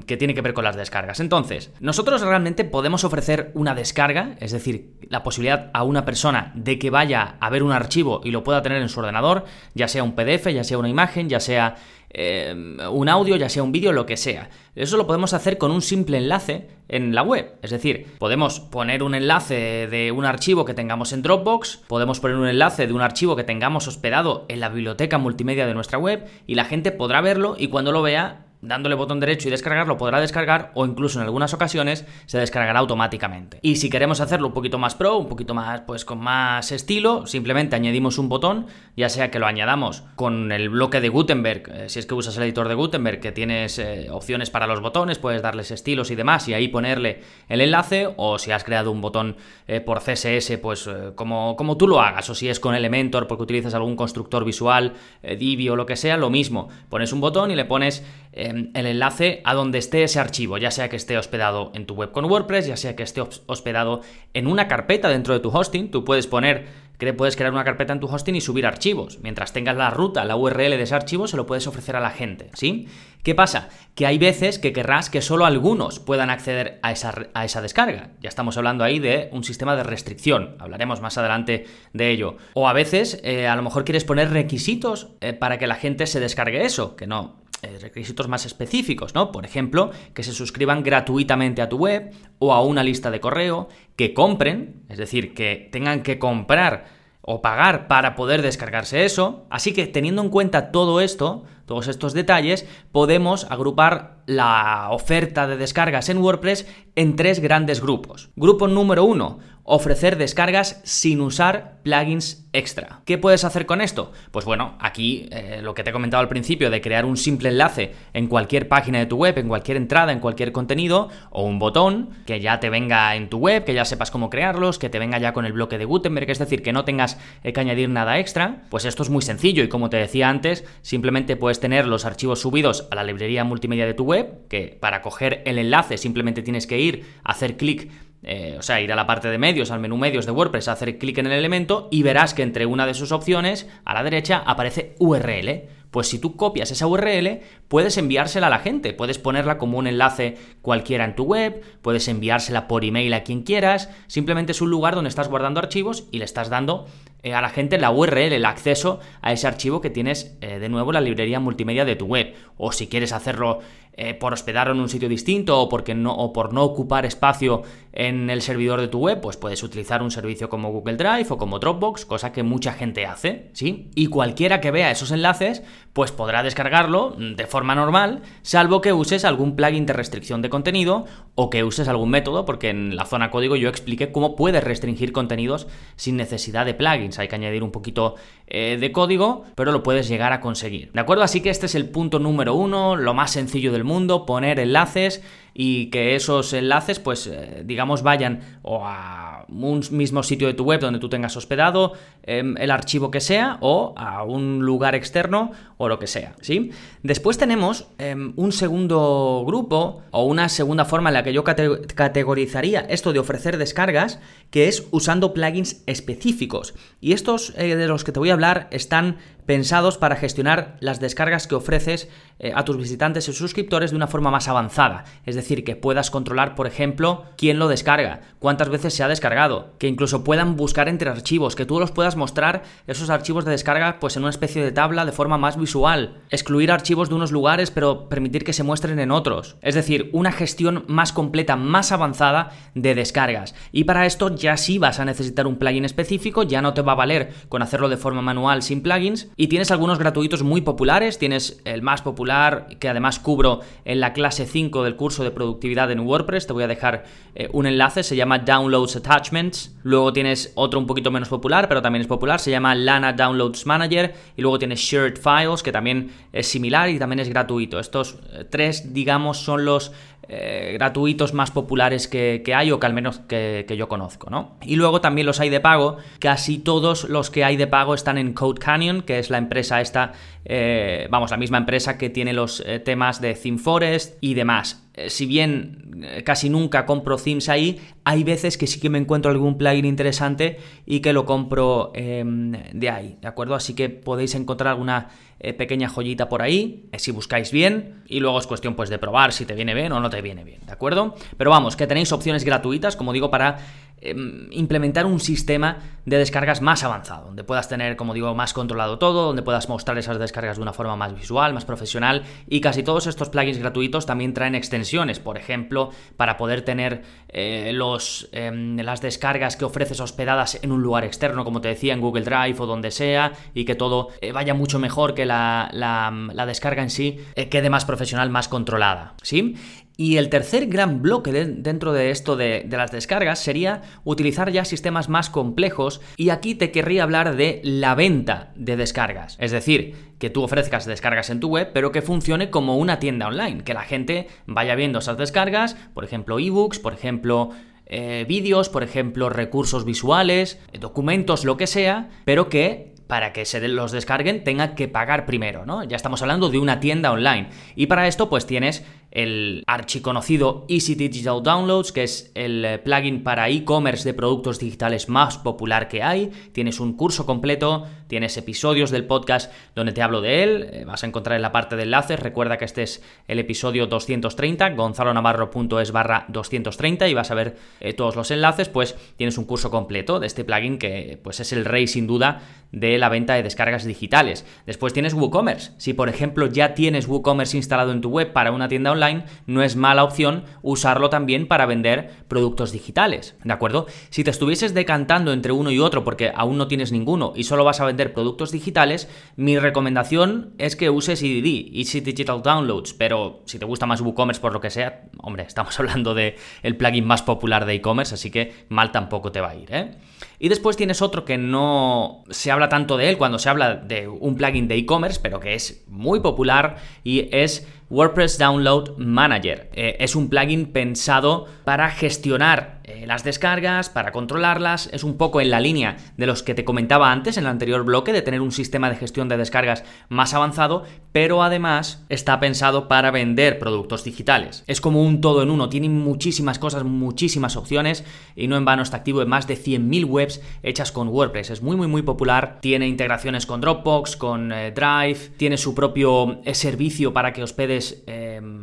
que 0.05 0.17
tiene 0.17 0.35
que 0.35 0.41
ver 0.41 0.53
con 0.53 0.63
las 0.63 0.75
descargas. 0.75 1.19
Entonces, 1.19 1.71
nosotros 1.79 2.21
realmente 2.21 2.65
podemos 2.65 3.03
ofrecer 3.03 3.51
una 3.55 3.73
descarga, 3.73 4.35
es 4.39 4.51
decir, 4.51 4.93
la 5.09 5.23
posibilidad 5.23 5.71
a 5.73 5.83
una 5.83 6.05
persona 6.05 6.51
de 6.55 6.77
que 6.77 6.91
vaya 6.91 7.35
a 7.39 7.49
ver 7.49 7.63
un 7.63 7.71
archivo 7.71 8.21
y 8.23 8.29
lo 8.29 8.43
pueda 8.43 8.61
tener 8.61 8.81
en 8.81 8.89
su 8.89 8.99
ordenador, 8.99 9.45
ya 9.73 9.87
sea 9.87 10.03
un 10.03 10.13
PDF, 10.13 10.49
ya 10.53 10.63
sea 10.63 10.77
una 10.77 10.89
imagen, 10.89 11.29
ya 11.29 11.39
sea 11.39 11.75
eh, 12.11 12.53
un 12.91 13.09
audio, 13.09 13.35
ya 13.35 13.49
sea 13.49 13.63
un 13.63 13.71
vídeo, 13.71 13.91
lo 13.91 14.05
que 14.05 14.17
sea. 14.17 14.49
Eso 14.75 14.97
lo 14.97 15.07
podemos 15.07 15.33
hacer 15.33 15.57
con 15.57 15.71
un 15.71 15.81
simple 15.81 16.17
enlace 16.17 16.69
en 16.87 17.15
la 17.15 17.23
web. 17.23 17.55
Es 17.63 17.71
decir, 17.71 18.05
podemos 18.19 18.59
poner 18.59 19.01
un 19.01 19.15
enlace 19.15 19.87
de 19.87 20.11
un 20.11 20.25
archivo 20.25 20.63
que 20.63 20.75
tengamos 20.75 21.11
en 21.11 21.23
Dropbox, 21.23 21.81
podemos 21.87 22.19
poner 22.19 22.37
un 22.37 22.47
enlace 22.47 22.85
de 22.85 22.93
un 22.93 23.01
archivo 23.01 23.35
que 23.35 23.43
tengamos 23.43 23.87
hospedado 23.87 24.45
en 24.47 24.59
la 24.59 24.69
biblioteca 24.69 25.17
multimedia 25.17 25.65
de 25.65 25.73
nuestra 25.73 25.97
web 25.97 26.25
y 26.45 26.53
la 26.53 26.65
gente 26.65 26.91
podrá 26.91 27.19
verlo 27.21 27.55
y 27.57 27.67
cuando 27.67 27.91
lo 27.91 28.03
vea 28.03 28.44
dándole 28.67 28.95
botón 28.95 29.19
derecho 29.19 29.47
y 29.47 29.51
descargarlo 29.51 29.97
podrá 29.97 30.19
descargar 30.19 30.71
o 30.73 30.85
incluso 30.85 31.19
en 31.19 31.25
algunas 31.25 31.53
ocasiones 31.53 32.05
se 32.25 32.39
descargará 32.39 32.79
automáticamente. 32.79 33.59
Y 33.61 33.77
si 33.77 33.89
queremos 33.89 34.19
hacerlo 34.21 34.47
un 34.47 34.53
poquito 34.53 34.77
más 34.77 34.95
pro, 34.95 35.17
un 35.17 35.27
poquito 35.27 35.53
más 35.53 35.81
pues 35.81 36.05
con 36.05 36.19
más 36.19 36.71
estilo, 36.71 37.27
simplemente 37.27 37.75
añadimos 37.75 38.17
un 38.17 38.29
botón, 38.29 38.67
ya 38.95 39.09
sea 39.09 39.31
que 39.31 39.39
lo 39.39 39.45
añadamos 39.45 40.03
con 40.15 40.51
el 40.51 40.69
bloque 40.69 41.01
de 41.01 41.09
Gutenberg, 41.09 41.63
eh, 41.71 41.89
si 41.89 41.99
es 41.99 42.05
que 42.05 42.13
usas 42.13 42.35
el 42.37 42.43
editor 42.43 42.67
de 42.67 42.75
Gutenberg 42.75 43.19
que 43.19 43.31
tienes 43.31 43.79
eh, 43.79 44.07
opciones 44.11 44.49
para 44.49 44.67
los 44.67 44.81
botones, 44.81 45.19
puedes 45.19 45.41
darles 45.41 45.71
estilos 45.71 46.11
y 46.11 46.15
demás 46.15 46.47
y 46.47 46.53
ahí 46.53 46.67
ponerle 46.67 47.21
el 47.49 47.61
enlace 47.61 48.09
o 48.17 48.39
si 48.39 48.51
has 48.51 48.63
creado 48.63 48.91
un 48.91 49.01
botón 49.01 49.37
eh, 49.67 49.81
por 49.81 49.99
CSS 49.99 50.57
pues 50.61 50.89
como, 51.15 51.55
como 51.55 51.77
tú 51.77 51.87
lo 51.87 52.01
hagas 52.01 52.29
o 52.29 52.35
si 52.35 52.49
es 52.49 52.59
con 52.59 52.75
Elementor 52.75 53.27
porque 53.27 53.43
utilizas 53.43 53.73
algún 53.73 53.95
constructor 53.95 54.43
visual, 54.45 54.93
Divi 55.23 55.69
o 55.69 55.75
lo 55.75 55.85
que 55.85 55.95
sea, 55.95 56.17
lo 56.17 56.29
mismo, 56.29 56.69
pones 56.89 57.13
un 57.13 57.21
botón 57.21 57.51
y 57.51 57.55
le 57.55 57.65
pones 57.65 58.03
Em, 58.37 58.69
el 58.73 58.85
enlace 58.85 59.41
a 59.45 59.53
donde 59.53 59.77
esté 59.77 60.03
ese 60.03 60.19
archivo, 60.19 60.57
ya 60.57 60.69
sea 60.69 60.89
que 60.89 60.97
esté 60.97 61.17
hospedado 61.17 61.71
en 61.73 61.85
tu 61.85 61.93
web 61.93 62.11
con 62.11 62.25
WordPress, 62.25 62.67
ya 62.67 62.75
sea 62.75 62.93
que 62.93 63.03
esté 63.03 63.21
hospedado 63.21 64.01
en 64.33 64.47
una 64.47 64.67
carpeta 64.67 65.07
dentro 65.07 65.33
de 65.33 65.39
tu 65.39 65.49
hosting, 65.49 65.89
tú 65.89 66.03
puedes 66.03 66.27
poner 66.27 66.85
puedes 67.17 67.35
crear 67.35 67.51
una 67.51 67.63
carpeta 67.63 67.93
en 67.93 67.99
tu 67.99 68.07
hosting 68.07 68.35
y 68.35 68.41
subir 68.41 68.65
archivos. 68.65 69.19
Mientras 69.21 69.53
tengas 69.53 69.75
la 69.75 69.89
ruta, 69.89 70.25
la 70.25 70.35
URL 70.35 70.71
de 70.71 70.81
ese 70.81 70.95
archivo, 70.95 71.27
se 71.27 71.37
lo 71.37 71.45
puedes 71.45 71.67
ofrecer 71.67 71.95
a 71.95 71.99
la 71.99 72.09
gente, 72.09 72.49
¿sí? 72.53 72.87
¿Qué 73.23 73.33
pasa? 73.33 73.69
Que 73.95 74.05
hay 74.05 74.19
veces 74.19 74.59
que 74.59 74.71
querrás 74.71 75.09
que 75.09 75.21
solo 75.21 75.45
algunos 75.45 75.99
puedan 75.99 76.29
acceder 76.29 76.79
a 76.83 76.91
esa, 76.91 77.13
a 77.33 77.43
esa 77.43 77.61
descarga. 77.61 78.11
Ya 78.21 78.29
estamos 78.29 78.55
hablando 78.57 78.83
ahí 78.83 78.99
de 78.99 79.29
un 79.31 79.43
sistema 79.43 79.75
de 79.75 79.81
restricción. 79.81 80.55
Hablaremos 80.59 81.01
más 81.01 81.17
adelante 81.17 81.65
de 81.91 82.11
ello. 82.11 82.37
O 82.53 82.67
a 82.67 82.73
veces, 82.73 83.19
eh, 83.23 83.47
a 83.47 83.55
lo 83.55 83.63
mejor 83.63 83.83
quieres 83.83 84.03
poner 84.03 84.29
requisitos 84.29 85.09
eh, 85.21 85.33
para 85.33 85.57
que 85.57 85.65
la 85.65 85.75
gente 85.75 86.05
se 86.05 86.19
descargue 86.19 86.65
eso, 86.65 86.95
que 86.95 87.07
no, 87.07 87.37
requisitos 87.81 88.27
más 88.27 88.45
específicos, 88.45 89.15
¿no? 89.15 89.31
Por 89.31 89.45
ejemplo, 89.45 89.91
que 90.13 90.23
se 90.23 90.33
suscriban 90.33 90.83
gratuitamente 90.83 91.61
a 91.61 91.69
tu 91.69 91.77
web 91.77 92.11
o 92.39 92.53
a 92.53 92.61
una 92.61 92.83
lista 92.83 93.11
de 93.11 93.19
correo, 93.19 93.69
que 93.95 94.13
compren, 94.13 94.83
es 94.89 94.97
decir, 94.97 95.33
que 95.33 95.69
tengan 95.71 96.03
que 96.03 96.19
comprar 96.19 96.85
o 97.21 97.41
pagar 97.41 97.87
para 97.87 98.15
poder 98.15 98.41
descargarse 98.41 99.05
eso. 99.05 99.45
Así 99.49 99.73
que 99.73 99.87
teniendo 99.87 100.21
en 100.21 100.29
cuenta 100.29 100.71
todo 100.71 101.01
esto, 101.01 101.43
todos 101.65 101.87
estos 101.87 102.13
detalles, 102.13 102.67
podemos 102.91 103.45
agrupar 103.49 104.14
la 104.25 104.89
oferta 104.91 105.47
de 105.47 105.57
descargas 105.57 106.09
en 106.09 106.17
WordPress 106.19 106.67
en 106.95 107.15
tres 107.15 107.39
grandes 107.39 107.81
grupos. 107.81 108.29
Grupo 108.35 108.67
número 108.67 109.03
uno, 109.03 109.39
ofrecer 109.67 110.17
descargas 110.17 110.79
sin 110.83 111.21
usar 111.21 111.79
plugins 111.83 112.47
extra. 112.53 113.01
¿Qué 113.03 113.17
puedes 113.17 113.43
hacer 113.43 113.65
con 113.65 113.81
esto? 113.81 114.11
Pues 114.31 114.45
bueno, 114.45 114.75
aquí 114.79 115.27
eh, 115.31 115.59
lo 115.61 115.73
que 115.73 115.83
te 115.83 115.89
he 115.89 115.93
comentado 115.93 116.21
al 116.21 116.29
principio 116.29 116.69
de 116.69 116.81
crear 116.81 117.03
un 117.03 117.17
simple 117.17 117.49
enlace 117.49 117.93
en 118.13 118.27
cualquier 118.27 118.67
página 118.67 118.99
de 118.99 119.07
tu 119.07 119.17
web, 119.17 119.37
en 119.39 119.47
cualquier 119.47 119.77
entrada, 119.77 120.11
en 120.11 120.19
cualquier 120.19 120.51
contenido, 120.51 121.09
o 121.31 121.43
un 121.43 121.57
botón 121.57 122.11
que 122.27 122.39
ya 122.39 122.59
te 122.59 122.69
venga 122.69 123.15
en 123.15 123.27
tu 123.27 123.39
web, 123.39 123.65
que 123.65 123.73
ya 123.73 123.85
sepas 123.85 124.11
cómo 124.11 124.29
crearlos, 124.29 124.77
que 124.77 124.89
te 124.89 124.99
venga 124.99 125.17
ya 125.17 125.33
con 125.33 125.45
el 125.45 125.53
bloque 125.53 125.79
de 125.79 125.85
Gutenberg, 125.85 126.29
es 126.29 126.39
decir, 126.39 126.61
que 126.61 126.71
no 126.71 126.85
tengas 126.85 127.19
eh, 127.43 127.51
que 127.51 127.59
añadir 127.59 127.89
nada 127.89 128.19
extra, 128.19 128.63
pues 128.69 128.85
esto 128.85 129.01
es 129.01 129.09
muy 129.09 129.23
sencillo 129.23 129.63
y 129.63 129.67
como 129.67 129.89
te 129.89 129.97
decía 129.97 130.29
antes, 130.29 130.63
simplemente 130.81 131.35
puedes 131.35 131.59
tener 131.59 131.87
los 131.87 132.05
archivos 132.05 132.39
subidos 132.39 132.87
a 132.91 132.95
la 132.95 133.03
librería 133.03 133.43
multimedia 133.43 133.87
de 133.87 133.95
tu 133.95 134.03
web, 134.03 134.14
que 134.49 134.77
para 134.79 135.01
coger 135.01 135.41
el 135.45 135.57
enlace 135.57 135.97
simplemente 135.97 136.41
tienes 136.41 136.67
que 136.67 136.79
ir, 136.79 137.05
hacer 137.23 137.57
clic 137.57 137.89
eh, 138.27 138.55
o 138.57 138.63
sea, 138.63 138.81
ir 138.81 138.91
a 138.91 138.95
la 138.95 139.05
parte 139.05 139.27
de 139.27 139.37
medios, 139.37 139.69
al 139.69 139.79
menú 139.79 139.97
medios 139.97 140.25
de 140.25 140.31
WordPress, 140.31 140.67
hacer 140.67 140.97
clic 140.97 141.19
en 141.19 141.27
el 141.27 141.33
elemento 141.33 141.87
y 141.91 142.01
verás 142.01 142.33
que 142.33 142.41
entre 142.41 142.65
una 142.65 142.87
de 142.87 142.95
sus 142.95 143.11
opciones, 143.11 143.69
a 143.85 143.93
la 143.93 144.03
derecha, 144.03 144.41
aparece 144.47 144.95
URL. 144.97 145.65
Pues 145.95 146.09
si 146.09 146.19
tú 146.19 146.35
copias 146.35 146.71
esa 146.71 146.87
URL, 146.87 147.39
puedes 147.69 147.97
enviársela 147.97 148.47
a 148.47 148.49
la 148.49 148.59
gente, 148.59 148.91
puedes 148.91 149.17
ponerla 149.17 149.57
como 149.57 149.77
un 149.77 149.87
enlace 149.87 150.35
cualquiera 150.61 151.05
en 151.05 151.15
tu 151.15 151.23
web, 151.23 151.61
puedes 151.81 152.09
enviársela 152.09 152.67
por 152.67 152.83
email 152.83 153.13
a 153.13 153.23
quien 153.23 153.43
quieras, 153.43 153.89
simplemente 154.07 154.51
es 154.51 154.59
un 154.59 154.69
lugar 154.69 154.95
donde 154.95 155.07
estás 155.07 155.29
guardando 155.29 155.61
archivos 155.61 156.09
y 156.11 156.17
le 156.17 156.25
estás 156.25 156.49
dando 156.49 156.85
eh, 157.25 157.33
a 157.33 157.41
la 157.41 157.49
gente 157.49 157.79
la 157.79 157.89
URL, 157.89 158.33
el 158.33 158.45
acceso 158.45 158.99
a 159.21 159.31
ese 159.31 159.47
archivo 159.47 159.81
que 159.81 159.89
tienes 159.89 160.37
eh, 160.41 160.59
de 160.59 160.69
nuevo 160.69 160.91
en 160.91 160.93
la 160.93 161.01
librería 161.01 161.39
multimedia 161.39 161.83
de 161.83 161.95
tu 161.95 162.05
web. 162.05 162.35
O 162.57 162.71
si 162.71 162.85
quieres 162.85 163.13
hacerlo 163.13 163.61
eh, 163.97 164.13
por 164.13 164.31
hospedarlo 164.31 164.73
en 164.73 164.79
un 164.79 164.89
sitio 164.89 165.09
distinto 165.09 165.59
o, 165.59 165.67
porque 165.67 165.95
no, 165.95 166.13
o 166.13 166.33
por 166.33 166.53
no 166.53 166.63
ocupar 166.63 167.03
espacio 167.03 167.63
en 167.93 168.29
el 168.29 168.43
servidor 168.43 168.79
de 168.79 168.89
tu 168.89 168.99
web, 168.99 169.21
pues 169.21 169.37
puedes 169.37 169.63
utilizar 169.63 170.03
un 170.03 170.11
servicio 170.11 170.49
como 170.49 170.71
Google 170.71 170.97
Drive 170.97 171.27
o 171.29 171.37
como 171.37 171.57
Dropbox, 171.57 172.05
cosa 172.05 172.31
que 172.31 172.43
mucha 172.43 172.73
gente 172.73 173.07
hace, 173.07 173.49
¿sí? 173.53 173.89
Y 173.95 174.07
cualquiera 174.07 174.61
que 174.61 174.69
vea 174.69 174.91
esos 174.91 175.09
enlaces, 175.09 175.63
pues 175.95 176.11
podrá 176.11 176.43
descargarlo 176.43 177.15
de 177.17 177.47
forma 177.47 177.73
normal, 177.73 178.21
salvo 178.41 178.81
que 178.81 178.91
uses 178.91 179.23
algún 179.23 179.55
plugin 179.55 179.85
de 179.85 179.93
restricción 179.93 180.41
de 180.41 180.49
contenido 180.49 181.05
o 181.35 181.49
que 181.49 181.63
uses 181.63 181.87
algún 181.87 182.09
método, 182.09 182.43
porque 182.43 182.69
en 182.69 182.97
la 182.97 183.05
zona 183.05 183.31
código 183.31 183.55
yo 183.55 183.69
expliqué 183.69 184.11
cómo 184.11 184.35
puedes 184.35 184.61
restringir 184.61 185.13
contenidos 185.13 185.67
sin 185.95 186.17
necesidad 186.17 186.65
de 186.65 186.73
plugins. 186.73 187.17
Hay 187.17 187.29
que 187.29 187.35
añadir 187.35 187.63
un 187.63 187.71
poquito 187.71 188.15
eh, 188.47 188.75
de 188.77 188.91
código, 188.91 189.45
pero 189.55 189.71
lo 189.71 189.83
puedes 189.83 190.09
llegar 190.09 190.33
a 190.33 190.41
conseguir. 190.41 190.91
¿De 190.91 190.99
acuerdo? 190.99 191.23
Así 191.23 191.39
que 191.39 191.49
este 191.49 191.67
es 191.67 191.75
el 191.75 191.87
punto 191.87 192.19
número 192.19 192.55
uno, 192.55 192.97
lo 192.97 193.13
más 193.13 193.31
sencillo 193.31 193.71
del 193.71 193.85
mundo, 193.85 194.25
poner 194.25 194.59
enlaces 194.59 195.23
y 195.57 195.87
que 195.87 196.15
esos 196.15 196.51
enlaces, 196.51 196.99
pues, 196.99 197.27
eh, 197.27 197.63
digamos, 197.65 198.03
vayan 198.03 198.41
o 198.61 198.81
a 198.85 199.45
un 199.47 199.81
mismo 199.91 200.21
sitio 200.21 200.47
de 200.47 200.53
tu 200.53 200.65
web 200.65 200.81
donde 200.81 200.99
tú 200.99 201.07
tengas 201.07 201.37
hospedado 201.37 201.93
em, 202.23 202.57
el 202.57 202.71
archivo 202.71 203.09
que 203.09 203.21
sea 203.21 203.57
o 203.61 203.93
a 203.95 204.23
un 204.23 204.65
lugar 204.65 204.95
externo 204.95 205.51
o 205.77 205.87
lo 205.87 205.97
que 205.97 206.07
sea, 206.07 206.35
¿sí? 206.41 206.71
Después 207.03 207.37
tenemos 207.37 207.87
em, 207.99 208.33
un 208.35 208.51
segundo 208.51 209.43
grupo 209.45 210.01
o 210.11 210.25
una 210.25 210.49
segunda 210.49 210.83
forma 210.83 211.09
en 211.09 211.13
la 211.13 211.23
que 211.23 211.31
yo 211.31 211.43
categorizaría 211.43 212.81
esto 212.81 213.13
de 213.13 213.19
ofrecer 213.19 213.57
descargas, 213.57 214.19
que 214.49 214.67
es 214.67 214.87
usando 214.91 215.33
plugins 215.33 215.83
específicos. 215.85 216.73
Y 216.99 217.13
estos 217.13 217.53
eh, 217.55 217.75
de 217.75 217.87
los 217.87 218.03
que 218.03 218.11
te 218.11 218.19
voy 218.19 218.29
a 218.29 218.33
hablar 218.33 218.67
están 218.71 219.17
pensados 219.45 219.97
para 219.97 220.15
gestionar 220.15 220.77
las 220.79 220.99
descargas 220.99 221.47
que 221.47 221.55
ofreces 221.55 222.09
eh, 222.39 222.51
a 222.55 222.65
tus 222.65 222.77
visitantes 222.77 223.27
y 223.29 223.33
suscriptores 223.33 223.91
de 223.91 223.97
una 223.97 224.07
forma 224.07 224.31
más 224.31 224.47
avanzada. 224.47 225.05
Es 225.25 225.35
decir, 225.35 225.63
que 225.63 225.75
puedas 225.75 226.11
controlar, 226.11 226.55
por 226.55 226.67
ejemplo, 226.67 227.25
quién 227.37 227.59
lo 227.59 227.67
descarga, 227.67 228.21
cuántas 228.39 228.69
veces 228.69 228.93
se 228.93 229.03
ha 229.03 229.07
descargado, 229.07 229.73
que 229.79 229.87
incluso 229.87 230.23
puedan 230.23 230.55
buscar 230.55 230.89
entre 230.89 231.09
archivos, 231.09 231.55
que 231.55 231.65
tú 231.65 231.79
los 231.79 231.91
puedas 231.91 232.15
mostrar 232.15 232.63
esos 232.87 233.09
archivos 233.09 233.45
de 233.45 233.51
descarga 233.51 233.99
pues 233.99 234.17
en 234.17 234.23
una 234.23 234.31
especie 234.31 234.63
de 234.63 234.71
tabla 234.71 235.05
de 235.05 235.11
forma 235.11 235.37
más 235.37 235.57
visual, 235.57 236.21
excluir 236.29 236.71
archivos 236.71 237.09
de 237.09 237.15
unos 237.15 237.31
lugares 237.31 237.71
pero 237.71 238.09
permitir 238.09 238.43
que 238.43 238.53
se 238.53 238.63
muestren 238.63 238.99
en 238.99 239.11
otros. 239.11 239.55
Es 239.61 239.75
decir, 239.75 240.09
una 240.13 240.31
gestión 240.31 240.85
más 240.87 241.13
completa, 241.13 241.55
más 241.55 241.91
avanzada 241.91 242.51
de 242.73 242.95
descargas. 242.95 243.55
Y 243.71 243.85
para 243.85 244.05
esto 244.05 244.35
ya 244.35 244.57
sí 244.57 244.77
vas 244.77 244.99
a 244.99 245.05
necesitar 245.05 245.47
un 245.47 245.57
plugin 245.57 245.85
específico, 245.85 246.43
ya 246.43 246.61
no 246.61 246.73
te 246.73 246.81
va 246.81 246.93
a 246.93 246.95
valer 246.95 247.33
con 247.49 247.61
hacerlo 247.61 247.89
de 247.89 247.97
forma 247.97 248.21
manual 248.21 248.61
sin 248.61 248.81
plugins 248.81 249.29
y 249.37 249.47
tienes 249.47 249.69
algunos 249.71 249.99
gratuitos 249.99 250.43
muy 250.43 250.61
populares, 250.61 251.17
tienes 251.17 251.61
el 251.65 251.81
más 251.81 252.01
popular 252.01 252.67
que 252.79 252.87
además 252.87 253.19
cubro 253.19 253.59
en 253.83 253.99
la 253.99 254.13
clase 254.13 254.45
5 254.45 254.83
del 254.83 254.95
curso 254.95 255.23
de 255.23 255.31
productividad 255.31 255.91
en 255.91 255.99
WordPress. 256.01 256.47
Te 256.47 256.53
voy 256.53 256.63
a 256.63 256.67
dejar 256.67 257.03
eh, 257.35 257.49
un 257.51 257.65
enlace, 257.65 258.03
se 258.03 258.15
llama 258.15 258.39
Downloads 258.39 258.95
Attachments. 258.95 259.75
Luego 259.83 260.13
tienes 260.13 260.53
otro 260.55 260.79
un 260.79 260.87
poquito 260.87 261.11
menos 261.11 261.27
popular, 261.27 261.67
pero 261.67 261.81
también 261.81 262.01
es 262.01 262.07
popular, 262.07 262.39
se 262.39 262.51
llama 262.51 262.73
Lana 262.75 263.11
Downloads 263.11 263.65
Manager. 263.65 264.13
Y 264.37 264.41
luego 264.41 264.57
tienes 264.57 264.79
Shared 264.79 265.17
Files, 265.17 265.61
que 265.61 265.73
también 265.73 266.11
es 266.31 266.47
similar 266.47 266.89
y 266.89 266.97
también 266.97 267.19
es 267.19 267.27
gratuito. 267.27 267.79
Estos 267.79 268.17
eh, 268.31 268.45
tres, 268.49 268.93
digamos, 268.93 269.39
son 269.39 269.65
los 269.65 269.91
eh, 270.27 270.71
gratuitos 270.73 271.33
más 271.33 271.51
populares 271.51 272.07
que, 272.07 272.41
hay 272.55 272.71
o 272.71 272.79
que 272.79 272.85
al 272.85 272.93
menos 272.93 273.19
que, 273.19 273.65
yo 273.77 273.87
conozco, 273.87 274.29
¿no? 274.29 274.57
Y 274.61 274.75
luego 274.75 275.01
también 275.01 275.27
los 275.27 275.39
hay 275.39 275.49
de 275.49 275.59
pago, 275.59 275.97
casi 276.19 276.57
todos 276.57 277.09
los 277.09 277.29
que 277.29 277.43
hay 277.43 277.57
de 277.57 277.67
pago 277.67 277.93
están 277.93 278.17
en 278.17 278.33
Code 278.33 278.59
Canyon, 278.59 279.01
que 279.01 279.19
es 279.19 279.29
la 279.29 279.37
empresa 279.37 279.81
esta, 279.81 280.13
eh, 280.45 281.07
vamos, 281.09 281.31
la 281.31 281.37
misma 281.37 281.57
empresa 281.57 281.97
que 281.97 282.09
tiene 282.09 282.33
los 282.33 282.61
eh, 282.65 282.79
temas 282.79 283.21
de 283.21 283.33
ThemeForest 283.33 284.17
y 284.21 284.33
demás. 284.33 284.84
Si 285.07 285.25
bien 285.25 285.85
casi 286.23 286.49
nunca 286.49 286.85
compro 286.85 287.17
themes 287.17 287.49
ahí, 287.49 287.79
hay 288.03 288.23
veces 288.23 288.57
que 288.57 288.67
sí 288.67 288.79
que 288.79 288.89
me 288.89 288.97
encuentro 288.97 289.31
algún 289.31 289.57
plugin 289.57 289.85
interesante 289.85 290.57
y 290.85 290.99
que 290.99 291.11
lo 291.13 291.25
compro 291.25 291.91
em, 291.95 292.51
de 292.51 292.89
ahí, 292.89 293.17
¿de 293.21 293.27
acuerdo? 293.27 293.55
Así 293.55 293.73
que 293.73 293.89
podéis 293.89 294.35
encontrar 294.35 294.69
alguna 294.69 295.09
eh, 295.39 295.53
pequeña 295.53 295.89
joyita 295.89 296.29
por 296.29 296.41
ahí, 296.41 296.87
eh, 296.91 296.99
si 296.99 297.11
buscáis 297.11 297.51
bien, 297.51 298.03
y 298.07 298.19
luego 298.19 298.39
es 298.39 298.47
cuestión 298.47 298.75
pues 298.75 298.89
de 298.89 298.97
probar 298.97 299.33
si 299.33 299.45
te 299.45 299.53
viene 299.53 299.73
bien 299.73 299.91
o 299.91 299.99
no 299.99 300.09
te 300.09 300.21
viene 300.21 300.43
bien, 300.43 300.61
¿de 300.65 300.71
acuerdo? 300.71 301.15
Pero 301.37 301.49
vamos, 301.49 301.75
que 301.75 301.87
tenéis 301.87 302.11
opciones 302.11 302.43
gratuitas, 302.43 302.95
como 302.95 303.11
digo, 303.11 303.29
para 303.29 303.57
Em, 304.01 304.49
implementar 304.51 305.05
un 305.05 305.19
sistema 305.21 305.77
de 306.05 306.17
descargas 306.17 306.61
más 306.61 306.83
avanzado, 306.83 307.27
donde 307.27 307.43
puedas 307.43 307.69
tener, 307.69 307.95
como 307.95 308.13
digo, 308.13 308.35
más 308.35 308.53
controlado 308.53 308.99
todo, 308.99 309.27
donde 309.27 309.41
puedas 309.41 309.69
mostrar 309.69 309.97
esas 309.97 310.19
descargas 310.19 310.57
de 310.57 310.63
una 310.63 310.73
forma 310.73 310.95
más 310.95 311.15
visual, 311.15 311.53
más 311.53 311.65
profesional 311.65 312.23
y 312.47 312.61
casi 312.61 312.83
todos 312.83 313.07
estos 313.07 313.29
plugins 313.29 313.57
gratuitos 313.57 314.05
también 314.05 314.33
traen 314.33 314.53
extensiones, 314.53 314.84
por 315.19 315.37
ejemplo, 315.37 315.91
para 316.17 316.37
poder 316.37 316.63
tener 316.63 317.03
eh, 317.29 317.71
los, 317.73 318.29
em, 318.31 318.77
las 318.77 319.01
descargas 319.01 319.55
que 319.55 319.65
ofreces 319.65 319.99
hospedadas 319.99 320.59
en 320.61 320.71
un 320.71 320.81
lugar 320.81 321.03
externo, 321.03 321.43
como 321.43 321.61
te 321.61 321.67
decía, 321.67 321.93
en 321.93 322.01
Google 322.01 322.23
Drive 322.23 322.55
o 322.59 322.65
donde 322.65 322.91
sea, 322.91 323.33
y 323.53 323.65
que 323.65 323.75
todo 323.75 324.09
eh, 324.21 324.31
vaya 324.31 324.53
mucho 324.53 324.79
mejor 324.79 325.13
que 325.13 325.25
la, 325.25 325.69
la, 325.73 326.45
descarga 326.45 326.83
en 326.83 326.89
sí 326.89 327.19
eh, 327.35 327.49
quede 327.49 327.69
más 327.69 327.85
profesional, 327.85 328.29
más 328.29 328.47
controlada, 328.47 329.15
¿sí? 329.21 329.55
Y 329.97 330.17
el 330.17 330.29
tercer 330.29 330.67
gran 330.67 331.01
bloque 331.01 331.31
dentro 331.31 331.93
de 331.93 332.11
esto 332.11 332.35
de, 332.35 332.67
las 332.69 332.91
descargas 332.91 333.39
sería 333.39 333.81
utilizar 334.03 334.51
ya 334.51 334.65
sistemas 334.65 335.07
más 335.07 335.29
complejos 335.29 336.01
y 336.17 336.29
aquí 336.29 336.55
te 336.55 336.71
querría 336.71 337.03
hablar 337.03 337.35
de 337.35 337.61
la 337.63 337.95
venta 337.95 338.51
de 338.55 338.75
descargas. 338.75 339.37
Es 339.39 339.51
decir, 339.51 339.95
que 340.19 340.29
tú 340.29 340.43
ofrezcas 340.43 340.85
descargas 340.85 341.29
en 341.29 341.39
tu 341.39 341.47
web, 341.47 341.71
pero 341.73 341.91
que 341.91 342.01
funcione 342.01 342.49
como 342.49 342.77
una 342.77 342.99
tienda 342.99 343.27
online, 343.27 343.63
que 343.63 343.73
la 343.73 343.83
gente 343.83 344.27
vaya 344.45 344.75
viendo 344.75 344.99
esas 344.99 345.17
descargas, 345.17 345.75
por 345.93 346.03
ejemplo 346.03 346.39
ebooks, 346.39 346.79
por 346.79 346.93
ejemplo 346.93 347.51
eh, 347.85 348.25
vídeos, 348.27 348.67
por 348.67 348.83
ejemplo 348.83 349.29
recursos 349.29 349.85
visuales, 349.85 350.59
documentos, 350.79 351.45
lo 351.45 351.55
que 351.55 351.67
sea, 351.67 352.09
pero 352.25 352.49
que 352.49 352.95
para 353.07 353.33
que 353.33 353.45
se 353.45 353.65
los 353.67 353.91
descarguen 353.91 354.43
tenga 354.43 354.75
que 354.75 354.87
pagar 354.87 355.25
primero, 355.25 355.65
¿no? 355.65 355.83
Ya 355.83 355.95
estamos 355.95 356.21
hablando 356.21 356.49
de 356.49 356.57
una 356.57 356.79
tienda 356.79 357.11
online. 357.11 357.49
Y 357.75 357.85
para 357.85 358.07
esto 358.07 358.29
pues 358.29 358.47
tienes 358.47 358.83
el 359.15 359.63
archiconocido 359.65 360.65
Easy 360.67 360.93
Digital 360.93 361.41
Downloads, 361.41 361.93
que 361.93 362.03
es 362.03 362.31
el 362.35 362.63
eh, 362.65 362.77
plugin 362.79 363.23
para 363.23 363.49
e-commerce 363.49 364.03
de 364.03 364.13
productos 364.13 364.59
digitales 364.59 365.07
más 365.07 365.37
popular 365.37 365.87
que 365.87 366.03
hay. 366.03 366.31
Tienes 366.51 366.81
un 366.81 366.93
curso 366.97 367.25
completo, 367.25 367.87
tienes 368.07 368.35
episodios 368.35 368.91
del 368.91 369.05
podcast 369.05 369.51
donde 369.73 369.93
te 369.93 370.01
hablo 370.01 370.19
de 370.19 370.43
él, 370.43 370.69
eh, 370.69 370.83
vas 370.85 371.03
a 371.03 371.07
encontrar 371.07 371.37
en 371.37 371.41
la 371.41 371.53
parte 371.53 371.77
de 371.77 371.83
enlaces, 371.83 372.19
recuerda 372.19 372.57
que 372.57 372.65
este 372.65 372.83
es 372.83 373.01
el 373.29 373.39
episodio 373.39 373.87
230, 373.87 374.71
gonzalonavarro.es 374.71 375.91
barra 375.91 376.25
230 376.27 377.07
y 377.07 377.13
vas 377.13 377.31
a 377.31 377.35
ver 377.35 377.55
eh, 377.79 377.93
todos 377.93 378.17
los 378.17 378.31
enlaces, 378.31 378.67
pues 378.67 378.97
tienes 379.15 379.37
un 379.37 379.45
curso 379.45 379.71
completo 379.71 380.19
de 380.19 380.27
este 380.27 380.43
plugin 380.43 380.77
que 380.77 381.19
pues 381.23 381.39
es 381.39 381.53
el 381.53 381.63
rey 381.63 381.87
sin 381.87 382.05
duda 382.05 382.41
de 382.73 382.97
la 382.97 383.07
venta 383.07 383.35
de 383.35 383.43
descargas 383.43 383.85
digitales. 383.85 384.45
Después 384.65 384.91
tienes 384.91 385.13
WooCommerce. 385.13 385.71
Si 385.77 385.93
por 385.93 386.09
ejemplo 386.09 386.47
ya 386.47 386.73
tienes 386.73 387.07
WooCommerce 387.07 387.55
instalado 387.55 387.93
en 387.93 388.01
tu 388.01 388.09
web 388.09 388.33
para 388.33 388.51
una 388.51 388.67
tienda 388.67 388.91
online, 388.91 389.04
no 389.45 389.63
es 389.63 389.75
mala 389.75 390.03
opción 390.03 390.43
usarlo 390.61 391.09
también 391.09 391.47
para 391.47 391.65
vender 391.65 392.11
productos 392.27 392.71
digitales, 392.71 393.35
¿de 393.43 393.53
acuerdo? 393.53 393.87
Si 394.09 394.23
te 394.23 394.31
estuvieses 394.31 394.73
decantando 394.73 395.33
entre 395.33 395.51
uno 395.51 395.71
y 395.71 395.79
otro 395.79 396.03
porque 396.03 396.31
aún 396.33 396.57
no 396.57 396.67
tienes 396.67 396.91
ninguno 396.91 397.33
y 397.35 397.43
solo 397.43 397.63
vas 397.63 397.79
a 397.79 397.85
vender 397.85 398.13
productos 398.13 398.51
digitales, 398.51 399.09
mi 399.35 399.59
recomendación 399.59 400.53
es 400.57 400.75
que 400.75 400.89
uses 400.89 401.21
EDD, 401.21 401.75
Easy 401.75 402.01
Digital 402.01 402.41
Downloads, 402.41 402.93
pero 402.93 403.41
si 403.45 403.59
te 403.59 403.65
gusta 403.65 403.85
más 403.85 404.01
WooCommerce 404.01 404.41
por 404.41 404.53
lo 404.53 404.61
que 404.61 404.69
sea, 404.69 405.03
hombre, 405.19 405.43
estamos 405.43 405.79
hablando 405.79 406.13
de 406.13 406.35
el 406.63 406.77
plugin 406.77 407.05
más 407.05 407.23
popular 407.23 407.65
de 407.65 407.73
e-commerce, 407.73 408.15
así 408.15 408.31
que 408.31 408.65
mal 408.69 408.91
tampoco 408.91 409.31
te 409.31 409.41
va 409.41 409.49
a 409.49 409.55
ir, 409.55 409.73
¿eh? 409.73 409.91
Y 410.39 410.49
después 410.49 410.75
tienes 410.75 411.01
otro 411.01 411.23
que 411.23 411.37
no 411.37 412.23
se 412.29 412.51
habla 412.51 412.69
tanto 412.69 412.97
de 412.97 413.09
él 413.09 413.17
cuando 413.17 413.39
se 413.39 413.49
habla 413.49 413.75
de 413.75 414.07
un 414.07 414.35
plugin 414.35 414.67
de 414.67 414.75
e-commerce, 414.75 415.19
pero 415.21 415.39
que 415.39 415.53
es 415.53 415.83
muy 415.87 416.19
popular 416.19 416.77
y 417.03 417.29
es 417.35 417.67
WordPress 417.89 418.37
Download 418.37 418.97
Manager. 418.97 419.69
Eh, 419.73 419.97
es 419.99 420.15
un 420.15 420.29
plugin 420.29 420.71
pensado 420.71 421.47
para 421.63 421.89
gestionar 421.89 422.74
eh, 422.87 423.05
las 423.07 423.23
descargas, 423.23 423.89
para 423.89 424.11
controlarlas, 424.11 424.89
es 424.93 425.03
un 425.03 425.17
poco 425.17 425.41
en 425.41 425.49
la 425.49 425.59
línea 425.59 425.97
de 426.17 426.27
los 426.27 426.43
que 426.43 426.53
te 426.53 426.63
comentaba 426.63 427.11
antes 427.11 427.35
en 427.37 427.45
el 427.45 427.49
anterior 427.49 427.83
bloque, 427.83 428.13
de 428.13 428.21
tener 428.21 428.41
un 428.41 428.51
sistema 428.51 428.91
de 428.91 428.95
gestión 428.95 429.27
de 429.27 429.37
descargas 429.37 429.83
más 430.07 430.35
avanzado, 430.35 430.83
pero 431.11 431.41
además 431.41 432.05
está 432.09 432.39
pensado 432.39 432.87
para 432.87 433.09
vender 433.09 433.57
productos 433.57 434.03
digitales. 434.03 434.63
Es 434.67 434.81
como 434.81 435.01
un 435.01 435.19
todo 435.19 435.41
en 435.41 435.49
uno, 435.49 435.67
tiene 435.67 435.89
muchísimas 435.89 436.59
cosas, 436.59 436.83
muchísimas 436.83 437.55
opciones 437.55 438.03
y 438.35 438.47
no 438.47 438.55
en 438.55 438.65
vano 438.65 438.83
está 438.83 438.97
activo 438.97 439.23
en 439.23 439.29
más 439.29 439.47
de 439.47 439.57
100.000 439.57 440.05
webs 440.05 440.41
hechas 440.61 440.91
con 440.91 441.07
WordPress. 441.07 441.49
Es 441.49 441.61
muy 441.63 441.75
muy 441.75 441.87
muy 441.87 442.03
popular, 442.03 442.59
tiene 442.61 442.87
integraciones 442.87 443.47
con 443.47 443.61
Dropbox, 443.61 444.15
con 444.15 444.51
eh, 444.51 444.71
Drive, 444.71 445.31
tiene 445.37 445.57
su 445.57 445.73
propio 445.73 446.41
eh, 446.43 446.53
servicio 446.53 447.13
para 447.13 447.33
que 447.33 447.41
hospedes 447.41 448.03
em, 448.05 448.54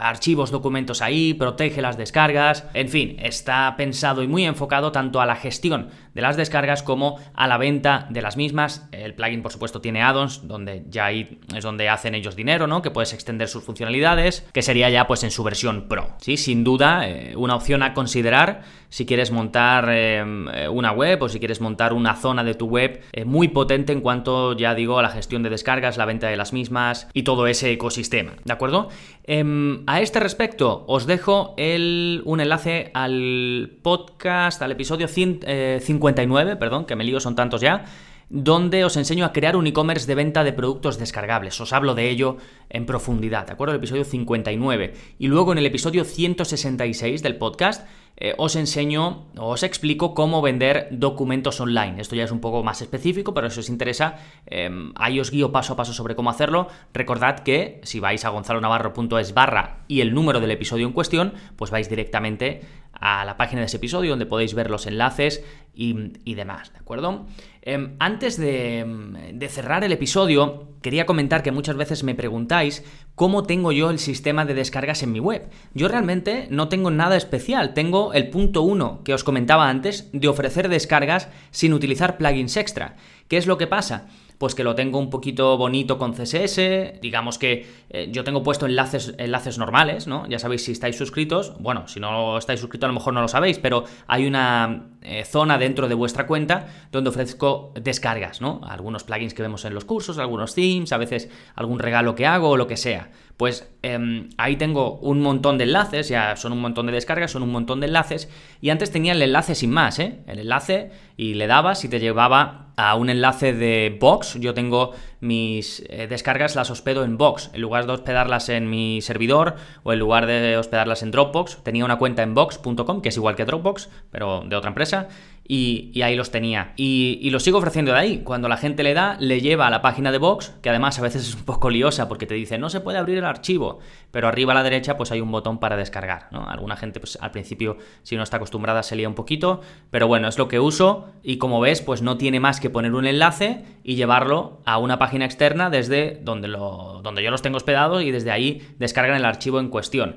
archivos, 0.00 0.50
documentos 0.50 1.00
ahí, 1.02 1.34
protege 1.34 1.80
las 1.80 1.96
descargas, 1.96 2.66
en 2.74 2.88
fin, 2.88 3.16
es 3.18 3.38
está 3.38 3.74
pensado 3.76 4.22
y 4.22 4.28
muy 4.28 4.44
enfocado 4.44 4.92
tanto 4.92 5.20
a 5.20 5.26
la 5.26 5.36
gestión 5.36 5.88
de 6.14 6.22
las 6.22 6.36
descargas 6.36 6.82
como 6.82 7.20
a 7.34 7.46
la 7.46 7.56
venta 7.56 8.08
de 8.10 8.20
las 8.20 8.36
mismas. 8.36 8.88
El 8.90 9.14
plugin, 9.14 9.42
por 9.42 9.52
supuesto, 9.52 9.80
tiene 9.80 10.02
add-ons, 10.02 10.48
donde 10.48 10.84
ya 10.88 11.06
ahí 11.06 11.38
es 11.54 11.62
donde 11.62 11.88
hacen 11.88 12.16
ellos 12.16 12.34
dinero, 12.34 12.66
¿no? 12.66 12.82
Que 12.82 12.90
puedes 12.90 13.12
extender 13.12 13.48
sus 13.48 13.62
funcionalidades, 13.62 14.44
que 14.52 14.62
sería 14.62 14.90
ya 14.90 15.06
pues 15.06 15.22
en 15.22 15.30
su 15.30 15.44
versión 15.44 15.86
Pro. 15.88 16.16
Sí, 16.18 16.36
sin 16.36 16.64
duda, 16.64 17.08
eh, 17.08 17.36
una 17.36 17.54
opción 17.54 17.82
a 17.84 17.94
considerar 17.94 18.62
si 18.88 19.06
quieres 19.06 19.30
montar 19.30 19.88
eh, 19.90 20.68
una 20.70 20.92
web 20.92 21.22
o 21.22 21.28
si 21.28 21.38
quieres 21.38 21.60
montar 21.60 21.92
una 21.92 22.16
zona 22.16 22.42
de 22.42 22.54
tu 22.54 22.66
web 22.66 23.02
eh, 23.12 23.24
muy 23.24 23.48
potente 23.48 23.92
en 23.92 24.00
cuanto, 24.00 24.54
ya 24.54 24.74
digo, 24.74 24.98
a 24.98 25.02
la 25.02 25.10
gestión 25.10 25.42
de 25.42 25.50
descargas, 25.50 25.96
la 25.96 26.06
venta 26.06 26.28
de 26.28 26.36
las 26.36 26.52
mismas 26.52 27.08
y 27.12 27.22
todo 27.22 27.46
ese 27.46 27.70
ecosistema, 27.70 28.32
¿de 28.44 28.52
acuerdo? 28.52 28.88
Em, 29.30 29.82
a 29.86 30.00
este 30.00 30.20
respecto, 30.20 30.86
os 30.88 31.04
dejo 31.04 31.54
un 31.58 32.40
enlace 32.40 32.90
al 32.94 33.76
podcast, 33.82 34.62
al 34.62 34.72
episodio 34.72 35.06
50 35.06 36.22
perdón, 36.58 36.86
que 36.86 36.96
me 36.96 37.04
lío, 37.04 37.20
son 37.20 37.36
tantos 37.36 37.60
ya, 37.60 37.84
donde 38.30 38.86
os 38.86 38.96
enseño 38.96 39.26
a 39.26 39.34
crear 39.34 39.54
un 39.56 39.66
e-commerce 39.66 40.06
de 40.06 40.14
venta 40.14 40.44
de 40.44 40.54
productos 40.54 40.98
descargables. 40.98 41.60
Os 41.60 41.74
hablo 41.74 41.94
de 41.94 42.08
ello 42.08 42.38
en 42.70 42.86
profundidad, 42.86 43.46
¿de 43.46 43.52
acuerdo? 43.52 43.74
El 43.74 43.80
episodio 43.80 44.04
59. 44.04 44.94
Y 45.18 45.26
luego 45.26 45.52
en 45.52 45.58
el 45.58 45.66
episodio 45.66 46.04
166 46.04 47.22
del 47.22 47.36
podcast 47.36 47.86
eh, 48.20 48.34
os 48.36 48.56
enseño, 48.56 49.30
os 49.38 49.62
explico 49.62 50.12
cómo 50.12 50.42
vender 50.42 50.88
documentos 50.90 51.60
online. 51.60 52.00
Esto 52.00 52.16
ya 52.16 52.24
es 52.24 52.32
un 52.32 52.40
poco 52.40 52.64
más 52.64 52.82
específico, 52.82 53.32
pero 53.32 53.48
si 53.48 53.60
os 53.60 53.68
interesa, 53.68 54.16
em, 54.46 54.92
ahí 54.96 55.20
os 55.20 55.30
guío 55.30 55.52
paso 55.52 55.74
a 55.74 55.76
paso 55.76 55.92
sobre 55.92 56.16
cómo 56.16 56.28
hacerlo. 56.28 56.66
Recordad 56.92 57.40
que 57.40 57.80
si 57.84 58.00
vais 58.00 58.24
a 58.24 58.30
gonzalonavarro.es 58.30 59.34
barra 59.34 59.84
y 59.86 60.00
el 60.00 60.14
número 60.14 60.40
del 60.40 60.50
episodio 60.50 60.88
en 60.88 60.92
cuestión, 60.92 61.34
pues 61.54 61.70
vais 61.70 61.88
directamente 61.88 62.62
a 62.92 63.24
la 63.24 63.36
página 63.36 63.60
de 63.60 63.66
ese 63.66 63.76
episodio 63.76 64.10
donde 64.10 64.26
podéis 64.26 64.54
ver 64.54 64.68
los 64.68 64.86
enlaces 64.86 65.44
y, 65.72 66.34
demás, 66.34 66.72
¿de 66.72 66.80
acuerdo? 66.80 67.26
Em, 67.62 67.94
antes 68.00 68.36
em, 68.40 69.12
de, 69.38 69.48
cerrar 69.48 69.84
el 69.84 69.92
episodio, 69.92 70.70
quería 70.88 71.04
comentar 71.04 71.42
que 71.42 71.52
muchas 71.52 71.76
veces 71.76 72.02
me 72.02 72.14
preguntáis 72.14 72.82
cómo 73.14 73.42
tengo 73.42 73.72
yo 73.72 73.90
el 73.90 73.98
sistema 73.98 74.46
de 74.46 74.54
descargas 74.54 75.02
en 75.02 75.12
mi 75.12 75.20
web. 75.20 75.50
Yo 75.74 75.86
realmente 75.86 76.46
no 76.48 76.68
tengo 76.70 76.90
nada 76.90 77.14
especial, 77.14 77.74
tengo 77.74 78.14
el 78.14 78.30
punto 78.30 78.62
1 78.62 79.02
que 79.04 79.12
os 79.12 79.22
comentaba 79.22 79.68
antes 79.68 80.08
de 80.14 80.28
ofrecer 80.28 80.70
descargas 80.70 81.28
sin 81.50 81.74
utilizar 81.74 82.16
plugins 82.16 82.56
extra. 82.56 82.96
¿Qué 83.28 83.36
es 83.36 83.46
lo 83.46 83.58
que 83.58 83.66
pasa? 83.66 84.06
pues 84.38 84.54
que 84.54 84.62
lo 84.62 84.76
tengo 84.76 85.00
un 85.00 85.10
poquito 85.10 85.58
bonito 85.58 85.98
con 85.98 86.12
CSS, 86.12 87.00
digamos 87.02 87.38
que 87.38 87.66
eh, 87.90 88.08
yo 88.10 88.22
tengo 88.22 88.44
puesto 88.44 88.66
enlaces, 88.66 89.14
enlaces 89.18 89.58
normales, 89.58 90.06
¿no? 90.06 90.28
Ya 90.28 90.38
sabéis 90.38 90.64
si 90.64 90.70
estáis 90.70 90.96
suscritos, 90.96 91.54
bueno, 91.58 91.88
si 91.88 91.98
no 91.98 92.38
estáis 92.38 92.60
suscritos 92.60 92.86
a 92.86 92.92
lo 92.92 92.94
mejor 92.94 93.14
no 93.14 93.20
lo 93.20 93.26
sabéis, 93.26 93.58
pero 93.58 93.84
hay 94.06 94.26
una 94.26 94.90
eh, 95.02 95.24
zona 95.24 95.58
dentro 95.58 95.88
de 95.88 95.94
vuestra 95.94 96.26
cuenta 96.26 96.66
donde 96.90 97.10
ofrezco 97.10 97.72
descargas, 97.80 98.40
¿no? 98.40 98.60
Algunos 98.64 99.04
plugins 99.04 99.34
que 99.34 99.42
vemos 99.42 99.64
en 99.64 99.74
los 99.74 99.84
cursos, 99.84 100.18
algunos 100.18 100.54
themes, 100.54 100.92
a 100.92 100.98
veces 100.98 101.30
algún 101.54 101.78
regalo 101.78 102.14
que 102.14 102.26
hago 102.26 102.50
o 102.50 102.56
lo 102.56 102.66
que 102.66 102.76
sea. 102.76 103.10
Pues 103.36 103.70
em, 103.82 104.30
ahí 104.36 104.56
tengo 104.56 104.98
un 104.98 105.20
montón 105.20 105.58
de 105.58 105.64
enlaces, 105.64 106.08
ya 106.08 106.34
son 106.34 106.52
un 106.52 106.60
montón 106.60 106.86
de 106.86 106.92
descargas, 106.92 107.30
son 107.30 107.44
un 107.44 107.52
montón 107.52 107.78
de 107.78 107.86
enlaces, 107.86 108.28
y 108.60 108.70
antes 108.70 108.90
tenía 108.90 109.12
el 109.12 109.22
enlace 109.22 109.54
sin 109.54 109.70
más, 109.70 110.00
¿eh? 110.00 110.18
El 110.26 110.40
enlace 110.40 110.90
y 111.16 111.34
le 111.34 111.46
dabas 111.46 111.84
y 111.84 111.88
te 111.88 112.00
llevaba 112.00 112.72
a 112.76 112.94
un 112.94 113.10
enlace 113.10 113.52
de 113.52 113.96
Box. 114.00 114.38
Yo 114.40 114.54
tengo 114.54 114.92
mis 115.20 115.82
eh, 115.88 116.06
descargas, 116.08 116.56
las 116.56 116.70
hospedo 116.70 117.04
en 117.04 117.18
Box. 117.18 117.50
En 117.52 117.60
lugar 117.60 117.86
de 117.86 117.92
hospedarlas 117.92 118.48
en 118.48 118.70
mi 118.70 119.00
servidor 119.00 119.56
o 119.82 119.92
en 119.92 119.98
lugar 119.98 120.26
de 120.26 120.56
hospedarlas 120.56 121.02
en 121.02 121.10
Dropbox, 121.10 121.62
tenía 121.62 121.84
una 121.84 121.98
cuenta 121.98 122.22
en 122.22 122.34
box.com, 122.34 123.00
que 123.00 123.08
es 123.08 123.16
igual 123.16 123.36
que 123.36 123.44
Dropbox, 123.44 123.88
pero 124.10 124.42
de 124.46 124.56
otra 124.56 124.68
empresa 124.68 125.08
y, 125.50 126.02
ahí 126.02 126.14
los 126.14 126.30
tenía. 126.30 126.74
Y, 126.76 127.30
los 127.30 127.42
sigo 127.42 127.56
ofreciendo 127.56 127.92
de 127.92 127.98
ahí. 127.98 128.18
Cuando 128.18 128.48
la 128.48 128.58
gente 128.58 128.82
le 128.82 128.92
da, 128.92 129.16
le 129.18 129.40
lleva 129.40 129.66
a 129.66 129.70
la 129.70 129.80
página 129.80 130.12
de 130.12 130.18
Vox, 130.18 130.54
que 130.60 130.68
además 130.68 130.98
a 130.98 131.02
veces 131.02 131.26
es 131.26 131.34
un 131.34 131.44
poco 131.44 131.70
liosa 131.70 132.06
porque 132.06 132.26
te 132.26 132.34
dice 132.34 132.58
no 132.58 132.68
se 132.68 132.80
puede 132.80 132.98
abrir 132.98 133.16
el 133.16 133.24
archivo, 133.24 133.78
pero 134.10 134.28
arriba 134.28 134.52
a 134.52 134.54
la 134.54 134.62
derecha 134.62 134.98
pues 134.98 135.10
hay 135.10 135.22
un 135.22 135.32
botón 135.32 135.58
para 135.58 135.76
descargar. 135.76 136.28
¿no? 136.32 136.48
Alguna 136.48 136.76
gente 136.76 137.00
pues 137.00 137.16
al 137.20 137.30
principio 137.30 137.78
si 138.02 138.16
no 138.16 138.22
está 138.22 138.36
acostumbrada 138.36 138.82
se 138.82 138.94
lía 138.94 139.08
un 139.08 139.14
poquito, 139.14 139.62
pero 139.90 140.06
bueno, 140.06 140.28
es 140.28 140.36
lo 140.36 140.48
que 140.48 140.60
uso 140.60 141.08
y 141.22 141.38
como 141.38 141.60
ves 141.60 141.80
pues 141.80 142.02
no 142.02 142.18
tiene 142.18 142.40
más 142.40 142.60
que 142.60 142.68
poner 142.68 142.94
un 142.94 143.06
enlace 143.06 143.64
y 143.82 143.94
llevarlo 143.94 144.60
a 144.66 144.76
una 144.76 144.98
página 144.98 145.24
externa 145.24 145.70
desde 145.70 146.20
donde, 146.22 146.48
lo, 146.48 147.00
donde 147.02 147.22
yo 147.22 147.30
los 147.30 147.40
tengo 147.40 147.56
hospedados 147.56 148.02
y 148.02 148.10
desde 148.10 148.30
ahí 148.30 148.68
descargan 148.78 149.16
el 149.16 149.24
archivo 149.24 149.60
en 149.60 149.68
cuestión. 149.68 150.16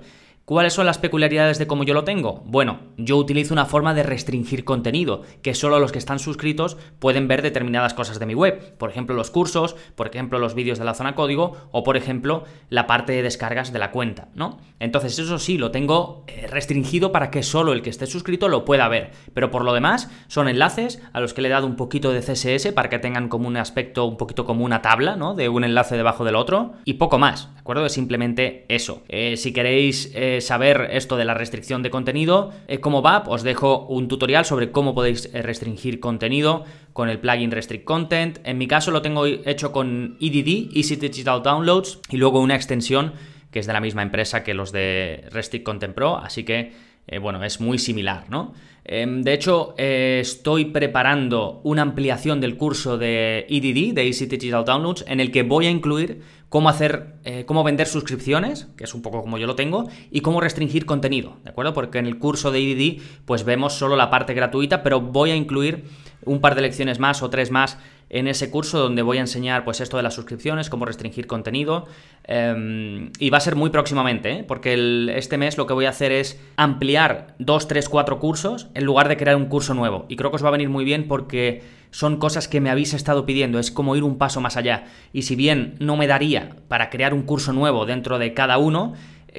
¿Cuáles 0.52 0.74
son 0.74 0.86
las 0.86 0.98
peculiaridades 0.98 1.60
de 1.60 1.66
cómo 1.66 1.86
yo 1.86 1.94
lo 1.94 2.04
tengo? 2.04 2.44
Bueno, 2.46 2.80
yo 2.98 3.16
utilizo 3.16 3.54
una 3.54 3.66
forma 3.66 3.94
de 3.94 4.04
restringir 4.04 4.66
contenido, 4.66 5.22
que 5.42 5.54
solo 5.54 5.80
los 5.80 5.94
que 5.94 5.98
están 5.98 6.20
suscritos 6.20 6.76
pueden 7.00 7.30
ver 7.30 7.42
determinadas 7.42 7.94
cosas 7.94 8.20
de 8.20 8.26
mi 8.26 8.36
web. 8.36 8.76
Por 8.78 8.90
ejemplo, 8.90 9.16
los 9.16 9.32
cursos, 9.32 9.78
por 9.96 10.10
ejemplo, 10.10 10.40
los 10.40 10.54
vídeos 10.54 10.78
de 10.78 10.84
la 10.84 10.94
zona 10.94 11.16
código 11.16 11.56
o, 11.72 11.84
por 11.84 11.96
ejemplo, 11.96 12.44
la 12.68 12.86
parte 12.86 13.14
de 13.14 13.22
descargas 13.22 13.72
de 13.72 13.80
la 13.80 13.92
cuenta, 13.92 14.28
¿no? 14.36 14.60
Entonces, 14.80 15.18
eso 15.18 15.40
sí, 15.40 15.58
lo 15.58 15.72
tengo 15.72 16.26
eh, 16.28 16.48
restringido 16.48 17.14
para 17.14 17.32
que 17.32 17.44
solo 17.44 17.72
el 17.72 17.82
que 17.82 17.90
esté 17.90 18.06
suscrito 18.06 18.50
lo 18.50 18.66
pueda 18.66 18.90
ver. 18.90 19.12
Pero 19.34 19.52
por 19.52 19.64
lo 19.64 19.74
demás, 19.74 20.10
son 20.28 20.50
enlaces 20.50 21.02
a 21.14 21.22
los 21.22 21.34
que 21.34 21.42
le 21.42 21.48
he 21.48 21.52
dado 21.52 21.66
un 21.66 21.78
poquito 21.78 22.12
de 22.12 22.20
CSS 22.20 22.74
para 22.74 22.90
que 22.90 23.00
tengan 23.00 23.30
como 23.30 23.48
un 23.48 23.56
aspecto 23.56 24.04
un 24.04 24.18
poquito 24.18 24.44
como 24.44 24.66
una 24.66 24.82
tabla, 24.82 25.16
¿no? 25.16 25.34
De 25.34 25.48
un 25.48 25.64
enlace 25.64 25.96
debajo 25.96 26.26
del 26.26 26.36
otro 26.36 26.74
y 26.84 26.96
poco 26.96 27.20
más, 27.20 27.54
¿de 27.54 27.62
acuerdo? 27.62 27.86
Es 27.86 27.94
simplemente 27.94 28.66
eso. 28.68 29.04
Eh, 29.08 29.38
si 29.38 29.54
queréis... 29.54 30.12
Eh, 30.14 30.40
saber 30.42 30.90
esto 30.92 31.18
de 31.18 31.26
la 31.26 31.34
restricción 31.34 31.84
de 31.84 31.90
contenido, 31.90 32.52
eh, 32.68 32.80
cómo 32.80 33.02
va, 33.02 33.24
os 33.28 33.44
dejo 33.44 33.86
un 33.88 34.08
tutorial 34.08 34.46
sobre 34.46 34.72
cómo 34.72 34.94
podéis 34.94 35.30
eh, 35.34 35.42
restringir 35.42 36.00
contenido 36.00 36.66
con 36.94 37.10
el 37.10 37.20
plugin 37.20 37.52
Restrict 37.52 37.86
Content. 37.86 38.40
En 38.44 38.58
mi 38.58 38.68
caso 38.68 38.92
lo 38.92 39.02
tengo 39.02 39.26
hecho 39.26 39.72
con 39.72 40.18
EDD, 40.20 40.76
Easy 40.76 40.96
Digital 40.96 41.42
Downloads, 41.44 42.00
y 42.10 42.18
luego 42.18 42.42
una 42.42 42.56
extensión 42.56 43.14
que 43.52 43.60
es 43.60 43.68
de 43.68 43.74
la 43.74 43.82
misma 43.82 44.02
empresa 44.02 44.44
que 44.44 44.54
los 44.54 44.72
de 44.72 45.26
Restrict 45.32 45.66
Content 45.66 45.94
Pro, 45.94 46.18
así 46.18 46.44
que 46.44 46.72
eh, 47.08 47.20
bueno, 47.20 47.44
es 47.44 47.60
muy 47.60 47.78
similar, 47.78 48.30
¿no? 48.30 48.54
Em, 48.84 49.22
de 49.22 49.34
hecho, 49.34 49.76
estoy 49.78 50.66
preparando 50.66 51.62
una 51.64 51.84
ampliación 51.84 52.42
del 52.42 52.58
curso 52.58 52.98
de 52.98 53.46
EDD, 53.48 53.94
de 53.94 54.08
Easy 54.08 54.26
Digital 54.26 54.66
Downloads, 54.66 55.06
en 55.08 55.20
el 55.20 55.32
que 55.32 55.44
voy 55.44 55.68
a 55.68 55.70
incluir 55.70 56.22
cómo 56.52 56.68
hacer, 56.68 57.16
eh, 57.24 57.46
cómo 57.46 57.64
vender 57.64 57.88
suscripciones, 57.88 58.68
que 58.76 58.84
es 58.84 58.94
un 58.94 59.02
poco 59.02 59.22
como 59.22 59.38
yo 59.38 59.48
lo 59.48 59.56
tengo, 59.56 59.88
y 60.12 60.20
cómo 60.20 60.42
restringir 60.42 60.86
contenido, 60.86 61.38
¿de 61.46 61.52
acuerdo? 61.52 61.74
Porque 61.74 61.98
en 61.98 62.06
el 62.06 62.20
curso 62.20 62.52
de 62.52 62.60
EDD, 62.60 63.02
pues 63.24 63.46
vemos 63.46 63.72
solo 63.72 63.96
la 63.96 64.10
parte 64.10 64.34
gratuita, 64.34 64.84
pero 64.84 65.00
voy 65.00 65.32
a 65.32 65.36
incluir 65.38 65.86
un 66.26 66.42
par 66.42 66.56
de 66.56 66.64
lecciones 66.64 67.00
más 67.00 67.24
o 67.24 67.30
tres 67.30 67.52
más 67.52 67.78
en 68.12 68.28
ese 68.28 68.52
curso 68.52 68.78
donde 68.78 69.02
voy 69.02 69.18
a 69.18 69.22
enseñar 69.22 69.64
pues 69.64 69.80
esto 69.80 69.96
de 69.96 70.04
las 70.04 70.14
suscripciones, 70.14 70.70
cómo 70.70 70.84
restringir 70.86 71.28
contenido 71.28 71.88
em, 72.26 73.10
y 73.20 73.30
va 73.30 73.38
a 73.38 73.42
ser 73.42 73.56
muy 73.56 73.70
próximamente, 73.70 74.32
¿eh? 74.32 74.44
porque 74.46 75.08
este 75.16 75.38
mes 75.38 75.58
lo 75.58 75.66
que 75.66 75.74
voy 75.74 75.86
a 75.86 75.90
hacer 75.90 76.12
es 76.12 76.38
ampliar 76.58 77.36
dos, 77.40 77.70
tres, 77.70 77.88
cuatro 77.88 78.20
cursos 78.20 78.68
en 78.74 78.84
lugar 78.84 79.08
de 79.08 79.16
crear 79.16 79.38
un 79.38 79.46
curso 79.46 79.74
nuevo. 79.74 80.06
Y 80.10 80.18
creo 80.18 80.30
que 80.30 80.36
os 80.36 80.44
va 80.44 80.50
a 80.50 80.52
venir 80.52 80.68
muy 80.68 80.84
bien 80.84 81.08
porque 81.08 81.64
son 81.90 82.18
cosas 82.18 82.50
que 82.50 82.60
me 82.60 82.70
habéis 82.70 82.94
estado 82.94 83.26
pidiendo, 83.26 83.60
es 83.60 83.72
como 83.72 83.96
ir 83.96 84.04
un 84.04 84.18
paso 84.18 84.42
más 84.42 84.58
allá. 84.58 84.86
Y 85.14 85.22
si 85.22 85.38
bien 85.38 85.76
no 85.80 85.96
me 85.96 86.08
daría 86.08 86.58
para 86.68 86.90
crear 86.90 87.14
un 87.14 87.24
curso 87.24 87.54
nuevo 87.54 87.86
dentro 87.86 88.20
de 88.20 88.34
cada 88.34 88.58
uno, 88.58 88.94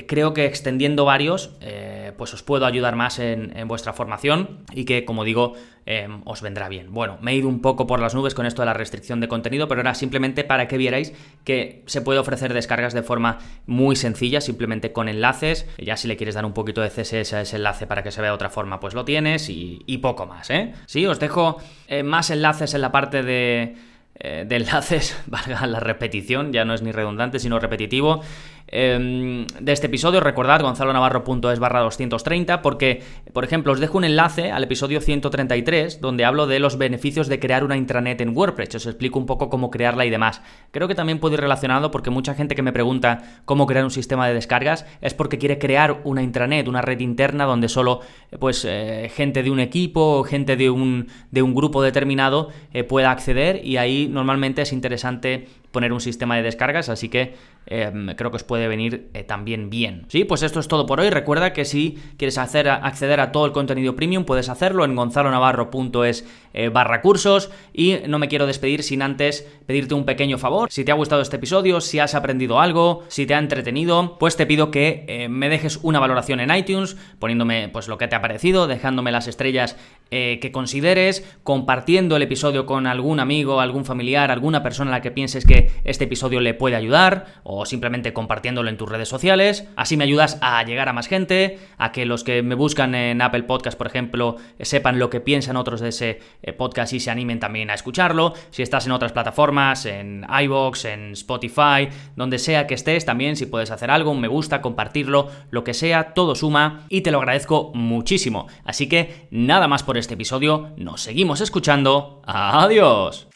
creo 0.07 0.33
que 0.33 0.47
extendiendo 0.47 1.05
varios, 1.05 1.51
eh, 1.61 2.13
pues 2.17 2.33
os 2.33 2.43
puedo 2.43 2.65
ayudar 2.65 2.97
más 2.97 3.19
en, 3.19 3.53
vuestra 3.69 3.93
formación 3.93 4.65
y 4.73 4.85
que, 4.85 5.05
como 5.05 5.25
digo, 5.25 5.53
em, 5.85 6.23
os 6.25 6.41
vendrá 6.41 6.69
bien. 6.69 6.93
Bueno, 6.93 7.19
me 7.21 7.33
he 7.33 7.37
ido 7.37 7.49
un 7.49 7.61
poco 7.61 7.87
por 7.87 8.01
las 8.01 8.15
nubes 8.15 8.35
con 8.35 8.47
esto 8.47 8.63
de 8.63 8.67
la 8.67 8.75
restricción 8.75 9.21
de 9.21 9.29
contenido, 9.29 9.69
pero 9.69 9.83
era 9.83 9.95
simplemente 9.95 10.45
para 10.45 10.67
que 10.67 10.79
vierais 10.79 11.13
que 11.45 11.83
se 11.87 12.01
puede 12.01 12.19
ofrecer 12.19 12.55
descargas 12.55 12.95
de 12.95 13.03
forma 13.03 13.39
muy 13.67 13.97
sencilla, 13.97 14.41
simplemente 14.41 14.93
con 14.93 15.09
enlaces. 15.09 15.67
Ya 15.79 15.97
si 15.97 16.09
le 16.09 16.17
quieres 16.17 16.35
dar 16.35 16.47
un 16.47 16.55
poquito 16.55 16.81
de 16.81 16.89
CSS 16.89 17.35
a 17.35 17.41
ese 17.43 17.57
enlace 17.57 17.87
para 17.87 18.03
que 18.03 18.11
se 18.11 18.21
vea 18.23 18.31
de 18.31 18.35
otra 18.35 18.51
forma, 18.51 18.81
pues 18.81 18.95
lo 18.95 19.05
tienes 19.05 19.49
y, 19.49 19.99
poco 20.03 20.27
más, 20.27 20.51
¿eh? 20.51 20.73
Sí, 20.87 21.07
os 21.07 21.21
dejo 21.21 21.59
eh, 21.87 22.03
más 22.03 22.31
enlaces 22.31 22.75
en 22.75 22.81
la 22.81 22.91
parte 22.91 23.23
de 23.23 23.77
de 24.23 24.57
enlaces, 24.57 25.19
valga 25.27 25.67
la 25.67 25.81
repetición, 25.81 26.53
ya 26.53 26.65
no 26.65 26.75
es 26.75 26.83
ni 26.83 26.93
redundante, 26.93 27.41
sino 27.41 27.59
repetitivo, 27.59 28.23
Em, 28.69 29.47
de 29.61 29.73
este 29.73 29.87
episodio. 29.87 30.21
Recordad 30.21 30.63
gonzalonavarro.es 30.63 31.59
barra 31.59 31.81
230 31.81 32.63
porque, 32.63 33.03
por 33.33 33.45
ejemplo, 33.45 33.73
os 33.73 33.81
dejo 33.81 33.99
un 33.99 34.05
enlace 34.05 34.51
al 34.51 34.65
episodio 34.65 35.01
133 35.01 36.01
donde 36.01 36.25
hablo 36.25 36.47
de 36.47 36.59
los 36.59 36.79
beneficios 36.79 37.29
de 37.29 37.39
crear 37.39 37.65
una 37.65 37.77
intranet 37.77 38.21
en 38.21 38.37
WordPress. 38.37 38.75
Os 38.77 38.87
explico 38.87 39.19
un 39.19 39.27
poco 39.27 39.51
cómo 39.51 39.71
crearla 39.71 40.07
y 40.07 40.11
demás. 40.11 40.43
Creo 40.71 40.89
que 40.89 40.95
también 40.95 41.19
puede 41.19 41.35
ir 41.35 41.41
relacionado 41.41 41.91
porque 41.91 42.11
mucha 42.11 42.35
gente 42.35 42.55
que 42.55 42.63
me 42.63 42.73
pregunta 42.73 43.43
cómo 43.45 43.67
crear 43.67 43.85
un 43.85 43.91
sistema 43.91 44.27
de 44.27 44.35
descargas 44.35 44.87
es 45.01 45.15
porque 45.15 45.39
quiere 45.39 45.59
crear 45.59 46.01
una 46.05 46.23
intranet, 46.23 46.69
una 46.69 46.83
red 46.83 47.01
interna 47.01 47.45
donde 47.45 47.69
solo 47.69 48.01
pues 48.39 48.65
eh, 48.67 49.11
gente 49.15 49.43
de 49.43 49.51
un 49.51 49.61
equipo 49.61 50.19
o 50.19 50.25
gente 50.25 50.57
de 50.57 50.71
un, 50.71 51.09
de 51.31 51.43
un 51.43 51.55
grupo 51.55 51.83
determinado 51.83 52.49
eh, 52.73 52.85
pueda 52.85 53.11
acceder 53.11 53.65
y 53.65 53.77
ahí 53.77 54.09
normalmente 54.11 54.63
es 54.63 54.73
interesante 54.73 55.47
poner 55.73 55.93
un 55.93 56.01
sistema 56.01 56.37
de 56.37 56.43
descargas, 56.43 56.89
así 56.89 57.09
que 57.09 57.35
em, 57.67 58.15
creo 58.15 58.31
que 58.31 58.37
os 58.37 58.45
puede 58.45 58.69
venir 58.69 59.09
eh, 59.15 59.25
también 59.25 59.71
bien. 59.71 60.05
Sí, 60.09 60.25
pues 60.25 60.43
esto 60.43 60.61
es 60.61 60.69
todo 60.69 60.87
por 60.87 61.01
hoy. 61.01 61.11
Recuerda 61.11 61.53
que 61.53 61.65
si 61.65 61.99
quieres 62.19 62.39
acceder 62.39 63.21
a 63.21 63.33
todo 63.33 63.47
el 63.47 63.53
contenido 63.53 63.97
premium, 63.97 64.25
puedes 64.25 64.49
hacerlo 64.49 64.85
en 64.85 64.95
gonzalonavarro.es 64.95 66.27
eh, 66.55 66.69
barra 66.69 67.01
cursos. 67.01 67.51
Y 67.73 67.97
no 68.07 68.19
me 68.19 68.29
quiero 68.29 68.47
despedir 68.47 68.83
sin 68.83 69.03
antes 69.03 69.49
pedirte 69.67 69.95
un 69.95 70.05
pequeño 70.05 70.39
favor. 70.39 70.71
Si 70.71 70.85
te 70.85 70.93
ha 70.93 70.95
gustado 70.95 71.23
este 71.23 71.37
episodio, 71.37 71.81
si 71.81 71.99
has 71.99 72.15
aprendido 72.15 72.61
algo, 72.61 73.05
si 73.09 73.27
te 73.27 73.35
ha 73.35 73.39
entretenido, 73.39 74.19
pues 74.19 74.37
te 74.37 74.47
pido 74.47 74.71
que 74.71 75.05
eh, 75.09 75.29
me 75.29 75.49
dejes 75.49 75.79
una 75.83 75.99
valoración 75.99 76.41
en 76.41 76.55
iTunes, 76.55 76.97
poniéndome 77.19 77.69
pues 77.71 77.89
lo 77.89 77.99
que 77.99 78.09
te 78.09 78.17
ha 78.17 78.21
parecido, 78.21 78.67
dejándome 78.67 79.13
las 79.13 79.27
estrellas 79.27 79.77
que 80.13 80.53
consideres, 80.53 81.25
compartiendo 81.43 82.17
el 82.17 82.23
episodio 82.23 82.67
con 82.67 82.87
algún 82.87 83.19
amigo, 83.19 83.61
algún 83.61 83.85
familiar, 83.85 84.31
alguna 84.31 84.63
persona 84.63 84.91
a 84.91 84.95
la 84.95 85.01
que 85.01 85.11
pienses 85.11 85.47
que 85.47 85.71
este 85.85 86.05
episodio 86.05 86.41
le 86.41 86.55
puede 86.55 86.77
ayudar 86.77 87.27
o 87.45 87.65
simplemente 87.65 88.13
compartiéndolo 88.13 88.69
en 88.69 88.77
tus 88.77 88.89
redes 88.89 89.09
sociales. 89.09 89.69
Así 89.77 89.97
me 89.97 90.05
ayudas 90.05 90.39
a 90.43 90.63
llegar 90.65 90.89
a 90.89 90.93
más 90.93 91.09
gente, 91.09 91.59
a 91.79 91.93
que 91.93 92.05
los 92.05 92.25
que 92.25 92.43
me 92.43 92.55
buscan 92.55 92.95
en 92.95 93.23
Apple 93.23 93.45
Podcast, 93.45 93.79
por 93.79 93.87
ejemplo, 93.87 94.37
sepan 94.61 94.99
lo 94.99 95.11
que 95.11 95.21
piensan 95.21 95.57
otros 95.57 95.81
de 95.81 95.89
ese 95.89 96.21
eh, 96.43 96.53
podcast 96.53 96.93
y 96.93 97.01
se 97.01 97.11
animen 97.11 97.41
también 97.41 97.71
a 97.71 97.75
escucharlo. 97.75 98.35
Si 98.51 98.63
estás 98.63 98.87
en 98.87 98.93
otras 98.93 99.13
plataformas, 99.13 99.87
en 99.87 100.27
iBox, 100.43 100.85
en 100.85 101.13
Spotify, 101.13 101.89
donde 102.17 102.39
sea 102.39 102.67
que 102.67 102.75
estés, 102.75 103.05
también 103.05 103.37
si 103.37 103.47
puedes 103.47 103.71
hacer 103.71 103.91
algo, 103.91 104.15
me 104.15 104.29
gusta, 104.29 104.61
compartirlo, 104.61 105.29
lo 105.51 105.65
que 105.65 105.75
sea, 105.75 106.15
todo 106.15 106.35
suma 106.35 106.87
y 106.89 107.01
te 107.01 107.11
lo 107.11 107.19
agradezco 107.19 107.73
muchísimo. 107.75 108.47
Así 108.65 108.89
que 108.89 109.27
nada 109.31 109.69
más 109.69 109.83
por 109.83 109.97
este 110.03 110.15
episodio. 110.15 110.75
Nos 110.77 111.01
seguimos 111.01 111.41
escuchando. 111.41 112.21
Adiós. 112.27 113.29